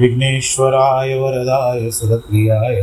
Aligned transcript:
विघ्नेश्वराय 0.00 1.14
वरदाय 1.14 1.90
सुरप्रियाय 1.90 2.76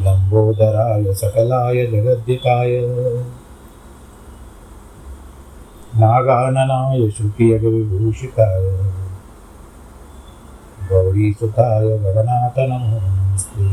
लम्बोदराय 0.00 1.14
सकलाय 1.14 1.86
जगद्दिकाय 1.86 2.80
नागाननाय 5.96 7.10
शुक्रियविभूषिताय 7.10 8.64
गौरीसुताय 10.90 11.88
गणनाथ 11.98 12.58
नमो 12.58 13.00
नमस्ते 13.02 13.68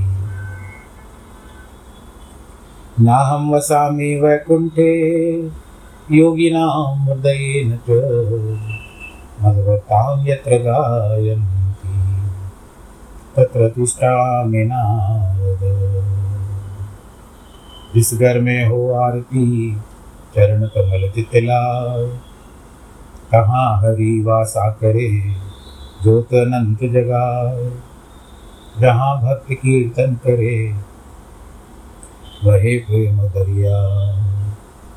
नाहं 3.04 3.50
वसामि 3.52 4.16
वैकुण्ठे, 4.16 4.92
योगिनां 6.12 7.06
हृदयेन 7.06 7.80
च। 7.90 8.73
मद्भक्तां 9.44 10.28
यत्र 10.28 10.58
गायन्ति 10.64 11.96
तत्र 13.36 13.70
तिष्ठामि 13.70 14.64
नारद। 14.66 15.64
जिस 17.96 18.14
घर 18.14 18.40
में 18.42 18.68
हो 18.68 18.80
आरती 18.96 19.48
चरण 20.36 20.66
कमल 20.68 21.10
तितलाय 21.16 22.06
कहाँ 23.32 23.68
हरि 23.82 24.14
वासा 24.26 24.70
करे 24.80 25.10
ज्योत 26.04 26.34
अनंत 26.36 26.80
जगाए 26.94 27.70
जहाँ 28.82 29.12
भक्त 29.22 29.52
कीर्तन 29.52 30.16
करे, 30.24 30.56
वहे 32.46 32.78
प्रेम 32.78 33.18
दरिया 33.28 33.78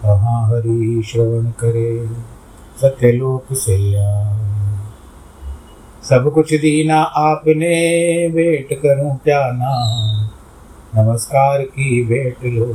कहाँ 0.03 0.41
हरि 0.49 1.03
श्रवण 1.07 1.51
करे। 1.61 1.91
सत्यलोक 2.77 3.45
से 3.53 3.77
सब 6.07 6.31
कुछ 6.35 6.55
दीना 6.55 7.03
आपने 7.03 7.71
भेंट 8.29 8.79
करूँ 8.81 9.17
क्या 9.25 9.41
ना? 9.53 9.71
नमस्कार 10.95 11.63
की 11.63 12.05
भेंट 12.05 12.37
लो, 12.55 12.67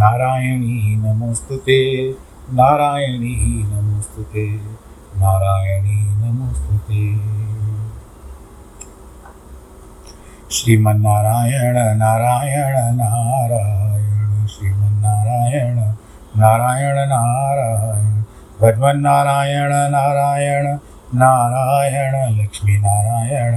नारायणी 0.00 0.94
नमोऽस्तु 0.96 1.56
ते 1.56 1.80
नारायणी 2.58 3.34
नमोऽस्तु 3.70 4.22
ते 4.22 4.46
नारायणी 5.20 5.98
नमोऽस्तु 6.22 6.76
ते 6.88 7.02
श्रीमन्नारायण, 10.50 11.76
नारायण 11.98 12.74
नारायण, 12.96 14.46
श्रीमन्नारायण, 14.46 15.76
नारायण 16.36 16.98
नारायण, 17.08 18.10
भगवन्नारायण, 18.60 19.72
नारायण 19.90 20.66
नारायण 21.14 22.14
लक्ष्मी 22.38 22.76
नारायण 22.78 23.54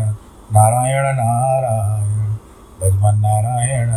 नारायण 0.56 1.06
नारायण 1.16 2.34
भगवान 2.82 3.20
नारायण 3.20 3.90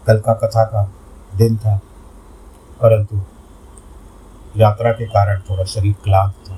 कल 0.08 0.20
का 0.20 0.34
कथा 0.34 0.64
का 0.64 0.92
दिन 1.36 1.58
था, 1.58 1.78
परंतु 2.82 3.22
यात्रा 4.58 4.92
के 4.92 5.06
कारण 5.06 5.42
थोड़ा 5.42 5.64
शरीर 5.64 5.96
क्लांत 6.04 6.34
था। 6.50 6.58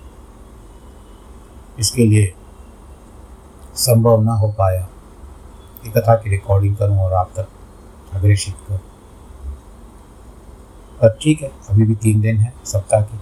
इसके 1.80 2.06
लिए 2.06 2.34
संभव 3.76 4.22
न 4.22 4.28
हो 4.28 4.52
पाया 4.52 4.88
कि 5.84 5.90
कथा 5.90 6.16
की 6.16 6.30
रिकॉर्डिंग 6.30 6.76
करूँ 6.78 7.00
और 7.00 7.14
आप 7.14 7.32
तक 7.38 7.48
अग्रेषित 8.14 8.56
करूँ। 8.68 8.93
पर 11.04 11.20
ठीक 11.22 11.42
है, 11.42 11.52
अभी 11.70 11.84
भी 11.84 11.96
तीन 11.96 12.22
दिन 12.22 12.38
है, 12.38 12.54
सप्ताह 12.66 13.02
के। 13.02 13.18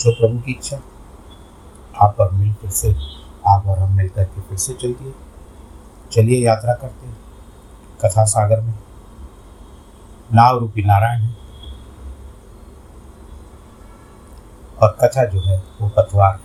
जो 0.00 0.12
प्रभु 0.12 0.38
की 0.38 0.52
इच्छा, 0.52 0.80
आप 2.00 2.16
और 2.20 2.32
मिल 2.32 2.52
फिर 2.52 2.70
से, 2.70 2.96
आप 3.46 3.66
और 3.66 3.78
हम 3.78 3.96
मिल 3.96 4.08
करके 4.08 4.40
फिर 4.40 4.58
से 4.58 4.74
चलिए। 4.74 5.14
चलिए 6.12 6.46
यात्रा 6.46 6.74
करते 6.74 7.06
हैं, 7.06 7.18
कथा 8.04 8.24
सागर 8.24 8.60
में। 8.60 8.74
नाव 10.34 10.58
रूपी 10.58 10.82
नारायण 10.82 11.20
है। 11.20 11.36
और 14.82 14.96
कथा 15.00 15.24
जो 15.24 15.40
है, 15.40 15.64
वो 15.80 15.88
पतवार 15.88 16.40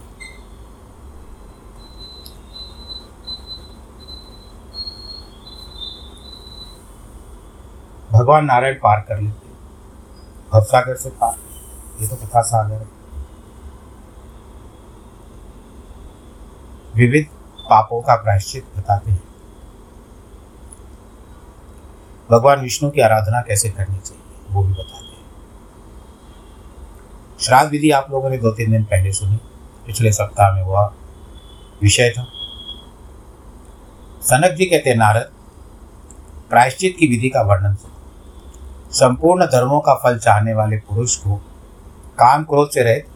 भगवान 8.21 8.45
नारायण 8.45 8.73
पार 8.73 8.99
कर 8.99 9.19
लेते 9.19 9.49
भवसागर 10.53 10.95
से 10.95 11.09
पार। 11.09 11.35
ये 12.01 12.07
तो 12.07 12.15
कथा 12.15 12.41
सागर 12.41 12.73
है। 12.73 12.87
विविध 16.95 17.25
पापों 17.69 18.01
का 18.01 18.15
प्रायश्चित 18.15 18.65
बताते 18.77 19.11
हैं। 19.11 19.23
भगवान 22.31 22.61
विष्णु 22.61 22.89
की 22.91 23.01
आराधना 23.01 23.41
कैसे 23.41 23.69
करनी 23.69 23.97
चाहिए, 23.97 24.23
वो 24.51 24.63
भी 24.63 24.73
बताते 24.73 25.15
हैं। 25.15 25.25
श्राद्ध 27.39 27.71
विधि 27.71 27.91
आप 27.91 28.11
लोगों 28.11 28.29
ने 28.29 28.37
दो 28.37 28.51
तीन 28.51 28.71
दिन 28.71 28.83
पहले 28.83 29.13
सुनी। 29.13 29.39
पिछले 29.87 30.11
सप्ताह 30.11 30.55
में 30.55 30.63
वह 30.63 30.93
विषय 31.81 32.09
था। 32.09 32.23
सनक 34.21 34.55
जी 34.55 34.65
कहते 34.65 34.95
नारद, 34.95 35.31
प्रायश्चित 36.49 36.95
की 36.99 37.07
विधि 37.07 37.29
का 37.29 37.41
वर्णन 37.41 37.75
सुनो। 37.75 38.00
संपूर्ण 38.91 39.45
धर्मों 39.45 39.79
का 39.79 39.93
फल 39.95 40.17
चाहने 40.17 40.53
वाले 40.53 40.77
पुरुष 40.77 41.15
को 41.17 41.35
काम 42.19 42.43
क्रोध 42.43 42.69
से 42.69 42.83
रहित, 42.83 43.07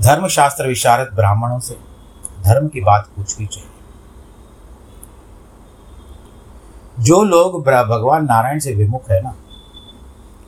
धर्मशास्त्र 0.00 0.66
विशारद 0.66 1.14
ब्राह्मणों 1.14 1.58
से 1.58 1.74
धर्म 2.44 2.68
की 2.68 2.80
बात 2.80 3.08
पूछनी 3.16 3.46
चाहिए। 3.46 3.70
जो 7.00 7.22
लोग 7.24 7.62
भगवान 7.62 8.24
नारायण 8.24 8.58
से 8.58 8.74
विमुख 8.74 9.10
है 9.10 9.20
ना, 9.22 9.34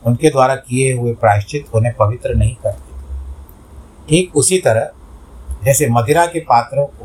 उनके 0.06 0.30
द्वारा 0.30 0.54
किए 0.56 0.92
हुए 0.94 1.14
प्रायश्चित 1.14 1.74
उन्हें 1.74 1.94
पवित्र 1.94 2.34
नहीं 2.34 2.54
करते। 2.54 2.98
ठीक 4.08 4.36
उसी 4.36 4.58
तरह, 4.58 4.90
जैसे 5.64 5.88
मदिरा 5.88 6.26
के 6.26 6.40
पात्रों 6.40 6.86
को 6.86 7.04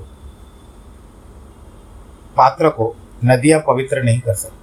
पात्र 2.38 2.70
को 2.70 2.96
नदियाँ 3.26 3.60
पवित्र 3.68 4.04
नहीं 4.04 4.20
कर 4.20 4.34
सकती। 4.34 4.55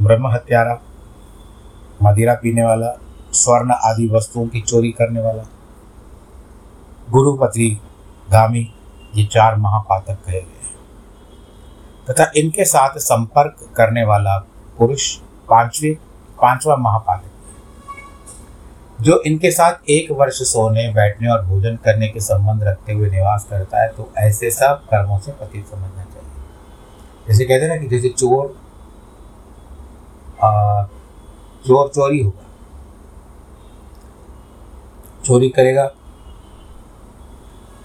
ब्रह्म 0.00 0.26
हत्यारा, 0.26 0.80
मदिरा 2.02 2.34
पीने 2.34 2.64
वाला, 2.64 2.90
स्वर्ण 3.32 3.74
आदि 3.84 4.08
वस्तुओं 4.08 4.46
की 4.46 4.60
चोरी 4.60 4.90
करने 4.92 5.20
वाला 5.20 5.42
गुरुपत्री 7.10 7.68
गामी, 8.28 8.68
ये 9.14 9.24
चार 9.24 9.56
महापातक 9.56 10.18
कहे 10.26 10.32
गए 10.32 10.62
हैं। 10.62 10.74
तथा 12.06 12.30
इनके 12.36 12.64
साथ 12.64 12.98
संपर्क 12.98 13.56
करने 13.76 14.04
वाला 14.04 14.36
पुरुष 14.78 15.14
पांचवे, 15.48 15.90
पांचवा 16.42 16.76
महापातक 16.76 17.30
जो 19.00 19.20
इनके 19.26 19.50
साथ 19.50 19.90
एक 19.90 20.10
वर्ष 20.10 20.42
सोने, 20.42 20.88
बैठने 20.88 21.28
और 21.28 21.44
भोजन 21.46 21.76
करने 21.76 22.08
के 22.08 22.20
संबंध 22.20 22.62
रखते 22.64 22.92
हुए 22.92 23.10
निवास 23.10 23.46
करता 23.50 23.82
है 23.82 23.88
तो 23.88 24.12
ऐसे 24.18 24.50
सब 24.50 24.82
कर्मों 24.90 25.18
से 25.18 25.32
पतित 25.32 25.66
समझना 25.66 26.04
चाहिए। 26.04 26.30
जैसे 27.28 27.44
कहते 27.44 27.64
हैं 27.64 27.68
ना 27.68 27.76
कि 27.76 27.88
जैसे 27.88 28.08
चोर 28.08 28.54
चोर 30.38 31.88
चोरी 31.88 32.22
होगा। 32.22 32.44
चोरी 35.24 35.48
करेगा 35.50 35.86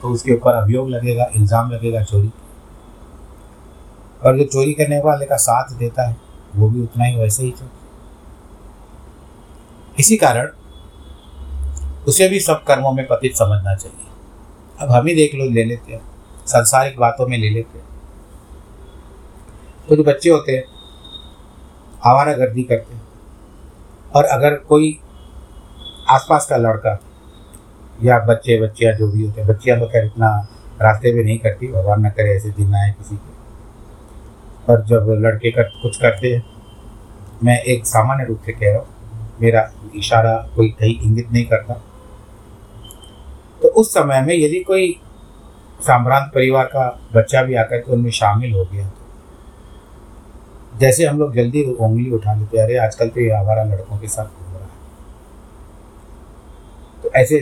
तो 0.02 0.10
उसके 0.10 0.34
ऊपर 0.34 0.54
अभियोग 0.54 0.90
लगेगा, 0.90 1.26
इल्ज़ाम 1.36 1.72
लगेगा 1.72 2.02
चोरी 2.04 2.32
और 4.22 4.38
जो 4.38 4.44
चोरी 4.46 4.74
करने 4.74 5.00
वाले 5.02 5.26
का 5.26 5.36
साथ 5.38 5.74
देता 5.76 6.08
है, 6.08 6.16
वो 6.56 6.70
भी 6.70 6.82
उतना 6.82 7.06
ही 7.06 7.16
वैसे 7.18 7.44
ही 7.44 7.52
चोर। 7.52 7.70
इसी 10.00 10.18
कारण, 10.18 10.50
उसे 12.08 12.28
भी 12.30 12.40
सब 12.40 12.64
कर्मों 12.64 12.92
में 12.92 13.06
पतित 13.08 13.36
समझना 13.36 13.76
चाहिए। 13.76 14.08
अब 14.80 14.92
हम 14.92 15.08
ही 15.08 15.16
देख 15.16 15.36
लो, 15.36 15.46
ले 15.46 15.64
लेते 15.66 15.94
हैं। 15.94 16.02
संसारिक 16.48 16.98
बातों 17.00 17.28
में 17.28 17.38
ले 17.38 17.50
लेते 17.50 17.78
हैं। 17.78 17.86
कुछ 19.88 19.98
तो 19.98 20.04
बच्चे 20.04 20.30
होते 20.30 20.52
हैं 20.52 20.64
आवारा 22.06 22.34
गर्दी 22.34 22.64
करते 22.64 22.96
हैं। 22.96 23.02
और 24.16 24.24
अगर 24.24 24.56
कोई 24.56 25.00
आसपास 26.10 26.48
का 26.50 26.58
लड़का 26.58 27.00
या 28.04 28.20
बच्चे, 28.20 28.62
बच्चियाँ 28.62 28.94
जो 28.94 29.08
भी 29.08 29.26
होते 29.26 29.42
हैं, 29.42 29.50
बच्चियाँ 29.50 29.80
तो 29.80 29.86
खैर 29.86 30.06
इतना 30.06 30.48
रास्ते 30.82 31.14
में 31.14 31.24
नहीं 31.24 31.38
करती, 31.38 31.68
भगवान 31.68 32.06
न 32.06 32.10
करे 32.10 32.36
ऐसे 32.36 32.50
दिन 32.50 32.76
आए 32.76 32.92
किसी 32.92 33.16
के। 33.16 33.32
पर 34.68 34.82
जब 34.86 35.06
लड़के 35.26 35.52
कर, 35.52 35.64
कुछ 35.64 35.98
करते 35.98 36.34
हैं, 36.34 36.44
मैं 37.44 37.60
एक 37.60 37.86
सामान्य 37.86 38.26
रूप 38.26 38.42
से 38.46 38.52
कह 38.52 38.68
रहा 38.68 38.78
हूँ, 38.78 38.88
मेरा 39.42 39.72
इशारा 39.96 40.50
कोई 40.56 40.70
कहीं 40.70 41.00
इंगित 41.02 41.32
नहीं 41.32 41.46
करता। 41.46 41.74
तो 43.62 43.68
उस 43.68 43.94
समय 43.94 44.22
में 44.22 44.36
यदि 44.36 44.60
कोई 44.60 45.00
साम्रांत 45.82 46.32
परिवार 46.36 46.66
का 46.66 47.02
बच्चा 47.16 47.44
भी 47.44 47.56
आकर 47.56 47.78
के 47.78 47.92
उनमें 47.92 48.12
शामिल 48.12 48.54
हो 48.54 48.66
गया 48.66 48.92
जैसे 50.72 51.06
हम 51.06 51.20
लोग 51.20 51.34
जल्दी 51.36 51.64
उंगली 51.64 52.10
उठा 52.12 52.34
लेते, 52.34 52.58
अरे 52.58 52.78
आजकल 52.80 53.10
तो 53.10 53.20
ये 53.22 53.30
आवारा 53.32 53.64
लड़कों 53.64 53.98
के 54.00 54.08
साथ 54.08 54.26
घूम 54.26 54.54
रहा 54.54 54.64
है। 54.64 54.70
तो 57.04 57.10
ऐसे 57.16 57.40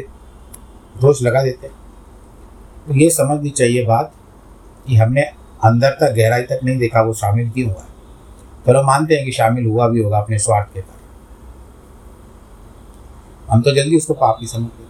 दोष 0.96 1.22
लगा 1.24 1.44
देते 1.44 1.68
तो 2.88 2.96
ये 2.96 3.10
समझनी 3.12 3.50
चाहिए 3.52 3.86
बात 3.86 4.14
कि 4.88 4.96
हमने 4.96 5.22
अंदर 5.22 5.90
तक, 5.92 6.14
गहराई 6.14 6.44
तक 6.44 6.60
नहीं 6.64 6.78
देखा, 6.78 7.02
वो 7.02 7.14
शामिल 7.16 7.50
क्यों 7.52 7.70
हुआ 7.70 7.84
तो 8.66 8.72
चलो 8.72 8.84
मानते 8.84 9.16
हैं 9.16 9.26
कि 9.26 9.32
शामिल 9.32 9.66
हुआ 9.66 9.88
भी 9.88 10.02
होगा 10.02 10.18
अपने 10.18 10.38
स्वार्थ 10.40 10.74
के 10.74 10.82
कारण। 10.82 10.98
हम 13.50 13.62
तो 13.62 13.72
जल्दी 13.76 13.98
उसको 13.98 14.14
पाप 14.16 14.38
ही 14.42 14.48
समझ 14.48 14.62
लेते 14.62 14.88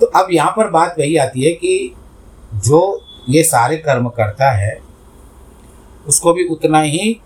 तो 0.00 0.06
अब 0.18 0.28
यहाँ 0.32 0.52
पर 0.56 0.70
बात 0.70 0.98
वही 0.98 1.16
आती 1.18 1.42
है 1.42 1.52
कि 1.54 1.94
जो 2.66 2.80
ये 3.28 3.42
सारे 3.42 3.76
कर्म 3.76 4.08
करता 4.08 4.50
है, 4.50 4.80
उसको 6.06 6.32
भी 6.32 6.44
उतना 6.48 6.80
ही 6.80 7.20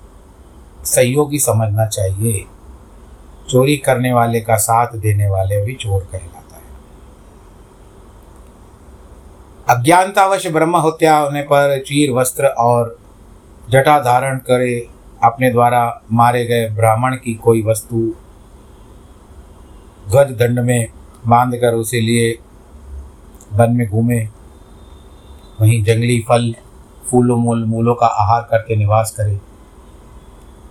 सहयोगी 0.84 1.38
समझना 1.38 1.86
चाहिए। 1.86 2.44
चोरी 3.48 3.76
करने 3.76 4.12
वाले 4.12 4.40
का 4.40 4.56
साथ 4.56 4.96
देने 4.96 5.28
वाले 5.28 5.64
भी 5.64 5.74
चोर 5.74 6.00
कहलाता 6.12 6.56
है। 6.56 6.62
अज्ञानतावश 9.68 10.46
ब्रह्म 10.46 10.76
हत्या 10.76 11.16
होने 11.16 11.42
पर 11.42 11.78
चीर, 11.80 12.10
वस्त्र 12.10 12.46
और 12.46 12.98
जटा 13.70 13.98
धारण 13.98 14.38
करे, 14.38 14.88
अपने 15.22 15.50
द्वारा 15.50 16.02
मारे 16.12 16.44
गए 16.44 16.68
ब्राह्मण 16.68 17.16
की 17.16 17.34
कोई 17.34 17.62
वस्तु 17.62 18.14
ध्वज 20.10 20.30
दंड 20.30 20.58
में 20.58 20.88
बाँध 21.26 21.56
कर 21.56 21.74
उसे 21.74 22.00
लिए, 22.00 22.38
वन 23.52 23.72
में 23.72 23.88
घूमे 23.88 24.28
वहीं 25.62 25.84
जंगली 25.84 26.24
फल, 26.28 26.54
फूलों, 27.10 27.36
मूल, 27.36 27.64
मूलों 27.64 27.94
का 27.94 28.06
आहार 28.06 28.48
करके 28.50 28.76
निवास 28.76 29.10
करे। 29.10 29.40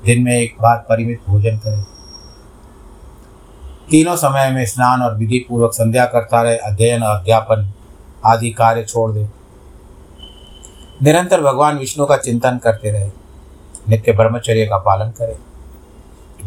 दिन 0.06 0.24
में 0.24 0.34
एक 0.34 0.56
बार 0.62 0.78
परिमित 0.78 1.22
भोजन 1.28 1.58
करे। 1.58 1.84
तीनों 3.90 4.16
समय 4.16 4.52
में 4.52 4.66
स्नान 4.66 5.02
और 5.02 5.18
विधि 5.18 5.46
पूर्वक 5.50 5.74
संध्या 5.74 6.06
करता 6.06 6.42
रहे, 6.42 6.58
अध्ययन 6.58 7.04
और 7.04 7.20
अध्यापन 7.20 7.74
आदि 8.26 8.50
कार्य 8.50 8.84
छोड़ 8.84 9.12
दे। 9.12 9.28
निरंतर 11.04 11.42
भगवान 11.42 11.78
विष्णु 11.78 12.06
का 12.06 12.18
चिंतन 12.18 12.58
करते 12.58 12.92
रहे। 12.92 13.12
नित्य 13.90 14.12
ब्रह्मचर्य 14.12 14.66
का 14.66 14.78
पालन 14.78 15.10
करे। 15.10 15.38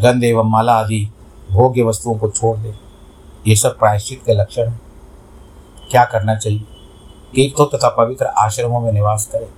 गंध 0.02 0.24
एवं 0.24 0.50
माला 0.50 0.72
आदि 0.72 1.10
भोग्य 1.52 1.82
वस्तुओं 1.82 2.18
को 2.18 2.30
छोड़ 2.30 2.58
दे। 2.58 2.74
ये 3.46 3.56
सब 3.56 3.78
प्रायश्चित 3.78 4.22
के 4.26 4.34
लक्षण 4.34 4.68
हैं। 4.68 4.80
क्या 5.90 6.04
करना 6.04 6.34
चाहिए? 6.34 6.64
तीर्थों 7.34 7.66
तथा 7.68 7.88
पवित्र 7.96 8.26
आश्रमों 8.38 8.80
में 8.80 8.92
निवास 8.92 9.26
करें। 9.32 9.48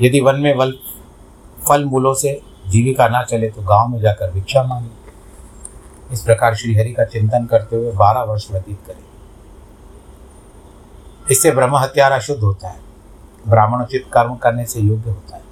यदि 0.00 0.20
वन 0.20 0.40
में 0.40 0.54
वल 0.56 0.72
फल 1.58 1.84
मूलों 1.84 2.14
से 2.14 2.40
जीविका 2.68 3.08
ना 3.08 3.22
चले 3.24 3.48
तो 3.50 3.62
गाँव 3.62 3.88
में 3.88 4.00
जाकर 4.00 4.30
भिक्षा 4.30 4.62
मांगे। 4.62 6.12
इस 6.12 6.22
प्रकार 6.22 6.54
श्री 6.54 6.74
हरि 6.74 6.92
का 6.92 7.04
चिंतन 7.04 7.46
करते 7.46 7.76
हुए 7.76 7.92
बारह 7.94 8.22
वर्ष 8.22 8.50
व्यतीत 8.50 8.78
करें। 8.86 9.02
इससे 11.30 11.50
ब्रह्म 11.50 11.76
हत्यारा 11.76 12.18
शुद्ध 12.18 12.42
होता 12.42 12.68
है। 12.68 12.82
ब्राह्मणोचित 13.44 14.04
कर्म 14.12 14.34
करने 14.36 14.64
से 14.66 14.80
योग्य 14.80 15.10
होता 15.10 15.36
है। 15.36 15.42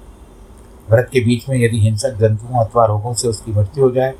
व्रत 0.89 1.09
के 1.13 1.19
बीच 1.19 1.47
में 1.49 1.57
यदि 1.57 1.79
हिंसक 1.79 2.17
जंतुओं 2.19 2.63
अथवा 2.63 2.85
रोगों 2.85 3.13
से 3.13 3.27
उसकी 3.27 3.51
मृत्यु 3.51 3.83
हो 3.83 3.91
जाए 3.91 4.11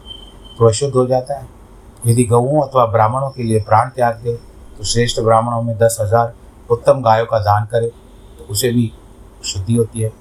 तो 0.57 0.67
अशुद्ध 0.67 0.93
हो 0.95 1.05
जाता 1.07 1.39
है। 1.39 1.47
यदि 2.05 2.23
गऊओं 2.25 2.61
अथवा 2.61 2.85
ब्राह्मणों 2.87 3.29
के 3.29 3.43
लिए 3.43 3.59
प्राण 3.61 3.89
त्याग 3.89 4.15
दे 4.23 4.33
तो 4.77 4.83
श्रेष्ठ 4.83 5.19
ब्राह्मणों 5.19 5.61
में 5.61 5.77
दस 5.77 5.97
हज़ार 6.01 6.33
उत्तम 6.69 7.01
गायों 7.01 7.25
का 7.25 7.39
दान 7.39 7.65
करे 7.65 7.87
तो 8.37 8.45
उसे 8.45 8.71
भी 8.71 8.91
शुद्धि 9.45 9.75
होती 9.75 10.01
है। 10.01 10.11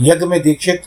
यज्ञ 0.00 0.26
में 0.26 0.40
दीक्षित 0.42 0.82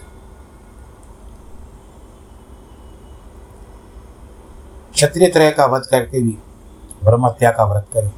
क्षत्रिय 4.93 5.29
त्रय 5.29 5.51
का 5.51 5.65
वध 5.65 5.87
करके 5.91 6.21
भी 6.21 6.37
ब्रह्मत्या 7.03 7.51
का 7.51 7.63
व्रत 7.65 7.87
करें, 7.93 8.11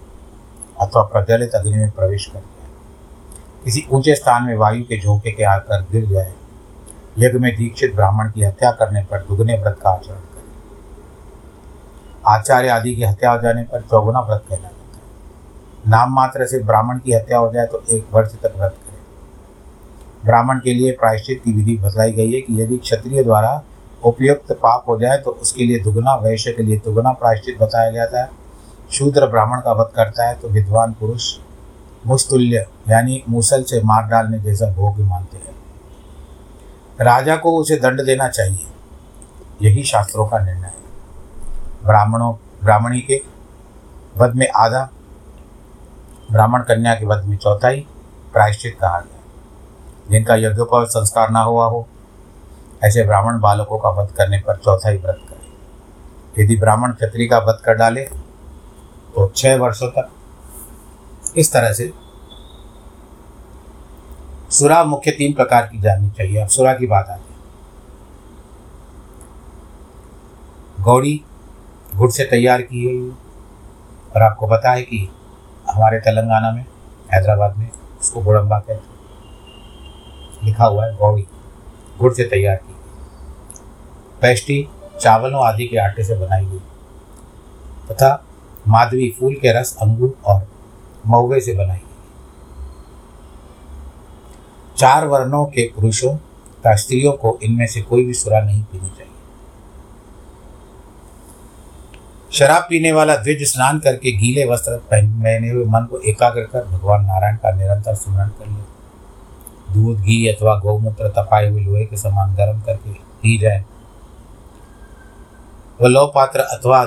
अथवा 0.81 1.03
प्रज्वलित 1.03 1.55
अग्नि 1.55 1.77
में 1.77 1.91
प्रवेश 1.91 2.25
कर 2.25 2.43
किसी 3.63 3.86
ऊँचे 3.91 4.15
स्थान 4.15 4.43
में 4.43 4.55
वायु 4.57 4.84
के 4.84 5.00
झोंके 5.00 5.31
के 5.31 5.43
आकर 5.45 5.81
गिर 5.91 6.05
जाए, 6.05 6.34
यज्ञ 7.19 7.39
में 7.39 7.55
दीक्षित 7.57 7.95
ब्राह्मण 7.95 8.31
की 8.31 8.43
हत्या 8.43 8.72
करने 8.72 9.03
पर 9.03 9.24
दुगने 9.24 9.57
व्रत 9.57 9.79
का 9.81 9.89
आचरण 9.89 10.15
करें। 10.15 10.43
आचार्य 12.27 12.69
आदि 12.69 12.95
की 12.95 13.03
हत्या 13.03 13.31
हो 13.31 13.41
जाने 13.41 13.63
पर 13.63 13.81
चौगुना 13.81 14.19
व्रत 14.19 14.43
कहला 14.50 14.57
जाता 14.60 14.67
है। 14.69 14.75
नाम 15.85 16.13
मात्र 16.13 16.45
से 16.45 16.59
ब्राह्मण 16.63 16.99
की 16.99 17.13
हत्या 17.13 17.37
हो 17.37 17.51
जाए 17.53 17.65
तो 17.65 17.83
एक 17.89 18.05
वर्ष 18.13 18.31
तक 18.33 18.53
व्रत 18.57 18.75
करें। 18.79 18.93
ब्राह्मण 20.25 20.59
के 20.59 20.73
लिए 20.73 20.91
प्रायश्चित 20.91 21.41
की 21.45 21.53
विधि 21.53 21.77
बताई 21.77 22.11
गई 22.11 22.31
है 22.33 22.41
कि 22.41 22.61
यदि 22.61 22.77
क्षत्रिय 22.77 23.23
द्वारा 23.23 23.61
उपयुक्त 24.03 24.51
पाप 24.53 24.85
हो 24.89 24.97
जाए 24.99 25.17
तो 25.17 25.31
उसके 25.31 25.63
लिए 25.63 25.79
दुगना, 25.79 26.15
वैश्य 26.15 26.51
के 26.51 26.63
लिए 26.63 26.77
दुगना 26.85 27.11
प्रायश्चित 27.13 27.59
बताया 27.59 27.91
जाता 27.91 28.21
है। 28.21 28.29
शूद्र 28.91 29.27
ब्राह्मण 29.27 29.59
का 29.59 29.71
वध 29.73 29.91
करता 29.95 30.27
है 30.27 30.35
तो 30.35 30.47
विद्वान 30.49 30.93
पुरुष 30.93 31.33
मुस्तुल्य, 32.05 32.65
यानी 32.89 33.23
मूसल 33.29 33.63
से 33.63 33.81
मार 33.83 34.07
डालने 34.07 34.39
जैसा 34.39 34.69
भोग 34.73 34.99
मानते 35.01 35.37
हैं। 35.37 35.53
राजा 36.99 37.35
को 37.35 37.51
उसे 37.57 37.75
दंड 37.77 38.03
देना 38.05 38.27
चाहिए, 38.29 38.65
यही 39.61 39.83
शास्त्रों 39.83 40.27
का 40.27 40.39
निर्णय 40.39 40.61
है। 40.61 40.73
ब्राह्मणों, 41.85 42.33
ब्राह्मणी 42.63 42.99
के 43.01 43.21
वध 44.17 44.35
में 44.35 44.47
आधा 44.49 44.89
ब्राह्मण 46.32 46.62
कन्या 46.62 46.94
के 46.94 47.05
वध 47.05 47.24
में 47.25 47.38
चौथाई 47.38 47.88
प्रायश्चित 48.34 48.77
कहा 48.82 49.00
गया। 49.00 49.22
जिनका 50.12 50.36
यज्ञोपव 50.36 50.86
संस्कार 50.86 51.29
ना 51.29 51.41
हुआ 51.41 51.65
हो, 51.65 51.88
ऐसे 52.84 53.03
ब्राह्मण 53.03 53.39
बालकों 53.39 53.79
का 53.79 53.89
वध 53.89 54.12
करने 54.12 54.39
पर 54.39 54.55
चौथाई 54.58 54.98
व्रत 54.98 55.22
करें। 55.29 56.44
यदि 56.44 56.55
ब्राह्मण 56.55 56.91
क्षत्रिय 56.91 57.27
का 57.27 57.38
वध 57.38 57.62
कर 57.65 57.74
डाले 57.74 58.01
तो 59.15 59.27
छह 59.36 59.55
वर्षों 59.55 59.88
तक। 59.88 60.10
इस 61.38 61.53
तरह 61.53 61.74
से 61.74 61.94
सुरा 64.50 64.84
मुख्य 64.84 65.12
तीन 65.12 65.34
प्रकार 65.34 65.67
की 65.67 65.82
जाननी 65.82 66.10
चाहिए। 66.10 66.41
अब 66.41 66.48
सुरा 66.48 66.74
की 66.74 66.88
बात 66.88 67.10
आती 67.10 67.34
है। 67.34 67.36
गौड़ी 70.84 71.22
गुड़ 71.96 72.12
से 72.12 72.24
तैयार 72.24 72.62
की 72.62 72.86
गई 72.86 73.10
और 74.15 74.22
आपको 74.22 74.48
है 74.72 74.82
कि 74.82 75.10
हमारे 75.75 76.00
तेलंगाना 76.00 76.51
में, 76.51 76.65
हैदराबाद 77.13 77.58
में, 77.58 77.70
उसको 78.01 78.22
गुड़म्बा 78.22 78.60
कहते 78.60 78.74
हैं। 78.74 78.96
लिखा 80.44 80.65
हुआ 80.65 80.86
है 80.86 80.96
गौड़ी 80.96 81.27
गुड़ 82.00 82.13
से 82.13 82.24
तैयार 82.24 82.55
की। 82.55 82.75
पेस्टी 84.22 84.70
चावलों 85.01 85.48
आदि 85.48 85.67
के 85.67 85.77
आटे 85.77 86.03
से 86.03 86.15
बनाई 86.15 86.46
गई। 86.46 86.60
तथा 87.91 88.25
माधवी 88.67 89.15
फूल 89.20 89.34
के 89.34 89.60
रस, 89.60 89.77
अंगूर 89.82 90.17
और 90.25 90.48
महुए 91.08 91.39
से 91.39 91.53
बनाई 91.53 91.77
गई। 91.77 91.96
चार 94.77 95.08
वर्णों 95.08 95.46
के 95.46 95.72
पुरुषों 95.75 96.15
तथा 96.15 96.75
स्त्रियों 96.75 97.13
को 97.13 97.39
इनमें 97.44 97.67
से 97.67 97.82
कोई 97.82 98.05
भी 98.05 98.13
सुरा 98.13 98.39
नहीं 98.39 98.63
पीनी 98.63 98.89
चाहिए। 98.89 99.14
शराब 102.35 102.63
पीने 102.69 102.91
वाला 102.91 103.15
द्विज 103.15 103.43
स्नान 103.43 103.77
करके 103.79 104.11
गीले 104.11 104.45
वस्त्र 104.45 104.77
पहने 104.91 105.49
हुए 105.49 105.65
मन 105.65 105.85
को 105.85 105.99
एकाग्र 106.01 106.41
कर 106.43 106.63
भगवान 106.63 107.05
नारायण 107.05 107.35
का 107.35 107.51
निरंतर 107.51 107.93
स्मरण 107.95 108.29
कर 108.29 108.47
ले। 108.47 109.73
दूध, 109.73 110.01
घी 110.01 110.27
अथवा 110.27 110.55
गौमूत्र 110.59 111.07
तपाए 111.09 111.47
हुए 111.49 111.61
लोहे 111.61 111.85
के 111.85 111.97
समान 111.97 112.35
गर्म 112.35 112.59
करके 112.61 112.93
पी 113.21 113.37
जाए। 113.37 113.63
वह 115.81 115.87
लौ 115.87 116.05
पात्र 116.07 116.39
अथवा 116.39 116.81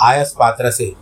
आयस 0.00 0.34
पात्र 0.38 0.70
से 0.70 0.92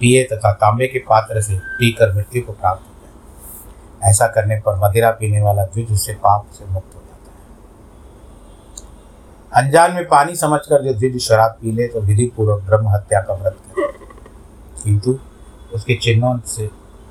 पिए 0.00 0.24
तथा 0.24 0.52
तांबे 0.52 0.86
के 0.86 0.98
पात्र 0.98 1.40
से 1.40 1.58
पीकर 1.78 2.14
मृत्यु 2.14 2.42
को 2.42 2.52
प्राप्त 2.52 2.82
हो 2.82 2.94
जाए। 3.02 4.10
ऐसा 4.10 4.26
करने 4.26 4.60
पर 4.60 4.80
मदिरा 4.80 5.10
पीने 5.10 5.40
वाला 5.40 5.64
द्विज 5.64 5.92
उससे 5.92 6.14
पाप 6.14 6.46
से 6.52 6.64
मुक्त 6.64 6.96
हो 6.96 7.01
अनजान 9.52 9.92
में 9.94 10.04
पानी 10.08 10.34
समझकर 10.36 10.82
जो 10.82 10.92
द्विज 10.94 11.20
शराब 11.22 11.56
पी 11.62 11.72
ले 11.72 11.86
तो 11.88 12.00
विधि 12.00 12.26
पूर्वक 12.36 12.62
ब्रह्म 12.62 12.88
हत्या 12.88 13.20
का 13.20 13.34
व्रत 13.34 13.56
करे। 13.68 13.90
किंतु 14.84 15.18
उसके 15.74 15.94
चिन्हों 15.94 16.38
से 16.46 16.66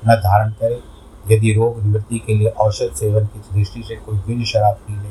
न 0.06 0.14
धारण 0.16 0.50
करे। 0.52 0.80
यदि 1.30 1.52
रोग 1.54 1.82
निवृत्ति 1.82 2.18
के 2.18 2.34
लिए 2.34 2.48
औषध 2.60 2.94
सेवन 2.94 3.26
की 3.26 3.38
दृष्टि 3.52 3.82
से 3.82 3.96
कोई 3.96 4.18
द्विज 4.18 4.46
शराब 4.46 4.74
पी 4.86 4.96
ले 5.02 5.10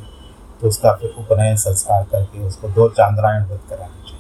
तो 0.62 0.68
उसका 0.68 0.94
फिर 0.94 1.14
उपनयन 1.20 1.56
संस्कार 1.58 2.04
करके 2.12 2.40
उसको 2.40 2.70
दो 2.70 2.88
चांद्रायण 2.90 3.44
व्रत 3.44 3.62
करानी 3.70 4.02
चाहिए। 4.02 4.20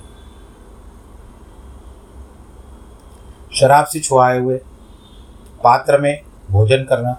शराब 3.51 3.85
से 3.85 3.99
छुआए 3.99 4.39
हुए 4.39 4.57
पात्र 5.63 5.97
में 5.97 6.21
भोजन 6.51 6.83
करना, 6.83 7.15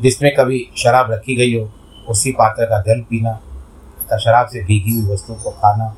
जिसमें 0.00 0.34
कभी 0.34 0.66
शराब 0.76 1.10
रखी 1.12 1.36
गई 1.36 1.58
हो, 1.58 1.70
उसी 2.08 2.32
पात्र 2.32 2.64
का 2.64 2.80
जल 2.82 3.00
पीना 3.00 3.38
तथा 4.04 4.18
शराब 4.18 4.46
से 4.46 4.62
भीगी 4.64 5.00
हुई 5.00 5.12
वस्तुओं 5.12 5.36
को 5.36 5.50
खाना 5.50 5.94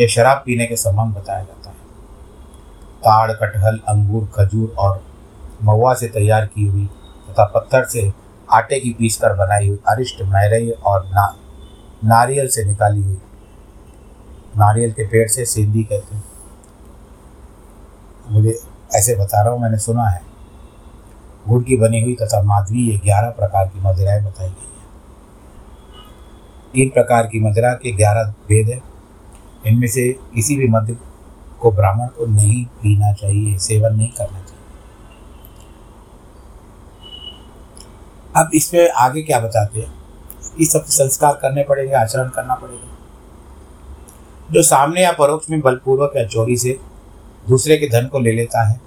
यह 0.00 0.08
शराब 0.08 0.42
पीने 0.46 0.66
के 0.66 0.76
समान 0.76 1.12
बताया 1.12 1.42
जाता 1.42 1.70
है। 1.70 1.76
ताड़, 2.98 3.32
कटहल, 3.32 3.80
अंगूर, 3.88 4.28
खजूर 4.34 4.74
और 4.78 5.02
महुआ 5.62 5.94
से 5.94 6.08
तैयार 6.08 6.46
की 6.46 6.66
हुई 6.66 6.86
तथा 7.30 7.44
पत्थर 7.44 7.84
से 7.84 8.12
आटे 8.48 8.80
की 8.80 8.92
पीस 8.92 9.16
कर 9.16 9.34
बनाई 9.34 9.68
हुई 9.68 9.78
अरिष्ट 9.88 10.22
मैरई 10.22 10.70
और 10.70 11.04
ना, 11.06 11.34
नारियल 12.04 12.48
से 12.48 12.64
निकाली 12.64 13.02
हुई, 13.02 13.18
नारियल 14.56 14.92
के 14.92 15.06
पेड़ 15.06 15.28
से 15.28 15.44
सिंधी 15.44 15.82
कहते 15.84 16.14
हैं। 16.16 16.24
मुझे 18.30 18.58
ऐसे 18.94 19.14
बता 19.16 19.42
रहा 19.42 19.52
हूँ, 19.52 19.60
मैंने 19.60 19.78
सुना 19.78 20.08
है। 20.08 20.20
गुड़ 21.48 21.62
की 21.64 21.76
बनी 21.76 22.00
हुई 22.00 22.14
तथा 22.14 22.42
माधवी 22.42 22.90
ये 22.90 22.98
ग्यारह 22.98 23.30
प्रकार 23.30 23.68
की 23.68 23.80
मदिराएँ 23.80 24.22
बताई 24.22 24.48
गई 24.48 24.77
तीन 26.74 26.88
प्रकार 26.88 27.26
की 27.26 27.40
मदिरा 27.40 27.72
के 27.72 27.92
ग्यारह 27.92 28.22
भेद 28.22 28.68
है। 28.68 28.82
इनमें 29.66 29.88
से 29.88 30.12
किसी 30.12 30.56
भी 30.56 30.68
मध्य 30.68 30.96
को 31.60 31.70
ब्राह्मण 31.70 32.06
को 32.06 32.26
नहीं 32.26 32.64
पीना 32.64 33.12
चाहिए, 33.12 33.58
सेवन 33.58 33.96
नहीं 33.96 34.08
करना 34.08 34.40
चाहिए। 34.40 34.54
अब 38.36 38.50
इसमें 38.54 38.90
आगे 38.90 39.22
क्या 39.22 39.40
बताते 39.40 39.80
हैं? 39.80 39.94
इस 40.60 40.72
सब 40.72 40.84
संस्कार 40.84 41.32
करने 41.32 41.64
पड़ेंगे, 41.64 41.94
आचरण 41.94 42.28
करना 42.28 42.54
पड़ेगा। 42.54 42.98
जो 44.50 44.62
सामने 44.62 45.02
या 45.02 45.12
परोक्ष 45.12 45.50
में 45.50 45.60
बलपूर्वक 45.60 46.12
या 46.16 46.26
चोरी 46.26 46.56
से 46.56 46.80
दूसरे 47.48 47.76
के 47.76 47.88
धन 47.88 48.06
को 48.06 48.18
ले 48.18 48.32
लेता 48.32 48.68
है, 48.68 48.80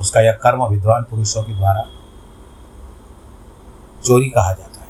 उसका 0.00 0.20
यह 0.20 0.32
कर्म 0.32 0.64
विद्वान 0.64 1.02
पुरुषों 1.02 1.42
के 1.42 1.54
द्वारा 1.54 1.82
चोरी 4.04 4.28
कहा 4.28 4.52
जाता 4.52 4.80
है। 4.80 4.86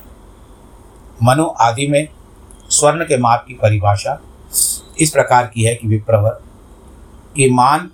मनु 1.23 1.47
आदि 1.61 1.89
में 1.89 2.09
स्वर्ण 2.77 3.05
के 3.05 3.19
माप 3.19 3.45
की 3.49 3.55
परिभाषा 3.55 4.21
इस 5.01 5.11
प्रकार 5.11 5.47
की 5.47 5.65
है 5.65 5.75
कि 5.75 5.89
विप्रवर 5.89 6.43
कि 7.37 7.51
मान 7.51 7.91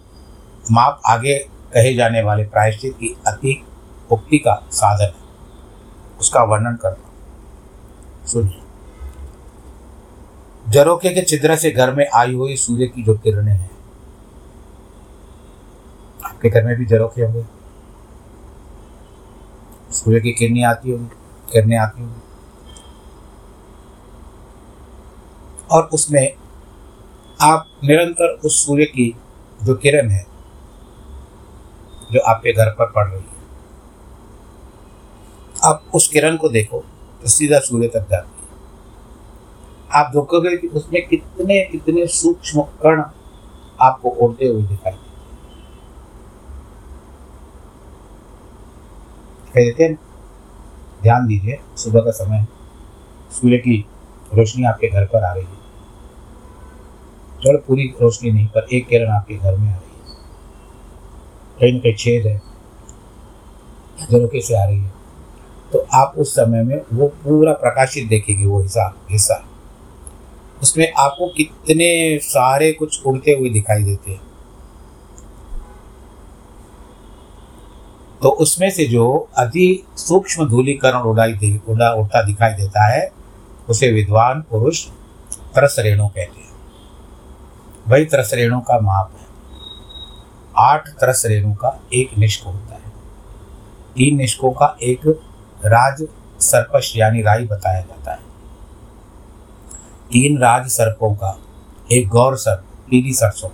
माप 0.70 1.02
आगे 1.06 1.38
कहे 1.74 1.94
जाने 1.94 2.22
वाले 2.22 2.44
प्रायश्चित 2.44 2.92
की 2.92 3.16
अति 3.26 3.64
उक्ति 4.10 4.38
का 4.38 4.68
साधन 4.72 5.04
है। 5.04 5.14
उसका 6.20 6.42
वर्णन 6.42 6.76
करता 6.76 7.12
सुनिए। 8.26 8.60
जरोखे 10.68 11.08
के 11.08 11.22
छिद्र 11.22 11.56
से 11.56 11.70
घर 11.70 11.94
में 11.94 12.06
आई 12.14 12.34
हुई 12.34 12.56
सूर्य 12.56 12.86
की 12.86 13.02
जो 13.02 13.14
किरणें 13.14 13.52
हैं। 13.52 13.70
आपके 16.24 16.50
घर 16.50 16.64
में 16.64 16.76
भी 16.76 16.84
जरोखे 16.84 17.22
होंगे। 17.22 17.44
सूर्य 19.92 20.20
की 20.20 20.32
किरणें 20.32 20.64
आती 20.64 20.90
होंगी, 20.90 21.16
किरणें 21.52 21.78
आती 21.78 22.02
होंगी। 22.02 22.31
और 25.72 25.88
उसमें 25.92 26.32
आप 27.40 27.66
निरंतर 27.84 28.32
उस 28.44 28.64
सूर्य 28.66 28.84
की 28.86 29.14
जो 29.60 29.74
किरण 29.74 30.08
है, 30.08 30.24
जो 32.12 32.20
आपके 32.22 32.52
घर 32.52 32.70
पर 32.70 32.90
पड़ 32.90 33.06
रही 33.08 33.20
है, 33.20 33.40
आप 35.64 35.84
उस 35.94 36.08
किरण 36.08 36.36
को 36.36 36.48
देखो 36.48 36.78
तो 37.22 37.28
सीधा 37.28 37.58
सूर्य 37.60 37.88
तक 37.88 38.08
जाती 38.10 38.30
है। 38.30 38.50
आप 39.92 40.10
देखोगे 40.10 40.56
कि 40.56 40.68
उसमें 40.68 41.06
कितने 41.08 41.60
कितने 41.64 42.06
सूक्ष्म 42.08 42.62
कण 42.82 43.02
आपको 43.80 44.08
उड़ते 44.08 44.46
हुए 44.46 44.62
दिखाई 44.62 44.92
देते 49.54 49.84
हैं। 49.84 49.94
ध्यान 51.02 51.26
दीजिए, 51.26 51.58
सुबह 51.76 52.00
का 52.00 52.10
समय 52.12 52.46
सूर्य 53.32 53.58
की 53.58 53.84
रोशनी 54.34 54.64
आपके 54.64 54.88
घर 54.88 55.04
पर 55.04 55.24
आ 55.24 55.32
रही 55.32 55.44
है। 55.44 55.62
चलो 57.44 57.58
पूरी 57.58 57.94
रोशनी 58.02 58.30
नहीं, 58.30 58.46
पर 58.46 58.66
एक 58.72 58.88
किरण 58.88 59.10
आपके 59.10 59.34
घर 59.34 59.56
में 59.56 59.68
आ 59.68 59.76
रही 59.76 60.10
है। 60.10 60.16
कहीं 61.60 61.72
ना 61.72 61.78
कहीं 61.78 61.94
छेद 61.94 62.26
है। 62.26 62.52
झरोके 64.10 64.40
से 64.40 64.54
आ 64.54 64.64
रही 64.64 64.80
है। 64.80 64.92
तो 65.72 65.86
आप 65.94 66.14
उस 66.18 66.32
समय 66.32 66.62
में 66.62 66.82
वो 66.92 67.08
पूरा 67.08 67.52
प्रकाशित 67.52 68.08
देखेंगे, 68.08 68.46
वो 68.46 68.62
हिस्सा 68.62 68.94
हिस्सा। 69.10 69.44
उसमें 70.62 70.92
आपको 70.92 71.28
कितने 71.28 72.18
सारे 72.18 72.72
कुछ 72.72 73.06
उड़ते 73.06 73.30
हुए 73.30 73.50
दिखाई 73.50 73.82
देते 73.82 74.10
हैं। 74.10 74.20
तो 78.22 78.28
उसमें 78.28 78.70
से 78.70 78.84
जो 78.84 79.28
अति 79.38 79.86
सूक्ष्म 79.96 80.48
धूलीकरण 80.48 81.00
उड़ाई 81.00 81.32
दे, 81.32 81.60
उड़ा, 81.68 81.92
उड़ता 81.92 82.22
दिखाई 82.22 82.50
देता 82.50 82.86
है 82.86 83.21
उसे 83.72 83.90
विद्वान 83.92 84.40
पुरुष 84.42 84.84
त्रसरेणु 85.54 86.08
कहते 86.08 86.40
हैं। 86.40 86.50
वही 87.88 88.04
त्रसरेणु 88.04 88.60
का 88.60 88.78
माप 88.80 89.12
है। 89.18 89.26
आठ 90.58 90.88
त्रसरेणु 90.88 91.54
का 91.54 91.70
एक 91.94 92.18
निष्क 92.18 92.44
होता 92.46 92.74
है। 92.74 92.90
तीन 93.96 94.16
निष्कों 94.16 94.50
का 94.52 94.76
एक 94.82 95.06
राज 95.64 96.06
सर्पश 96.40 96.92
यानी 96.96 97.22
राई 97.22 97.44
बताया 97.44 97.80
जाता 97.80 98.12
है। 98.12 98.20
तीन 100.12 100.38
राज 100.38 100.68
सर्पों 100.68 101.14
का 101.14 101.38
एक 101.92 102.08
गौर 102.08 102.36
सर्प, 102.36 102.64
पीली 102.90 103.12
सरसों 103.14 103.50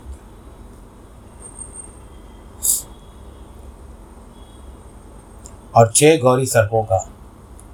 और 5.77 5.93
छह 5.93 6.19
गौरी 6.19 6.47
सर्पों 6.47 6.83
का 6.83 7.09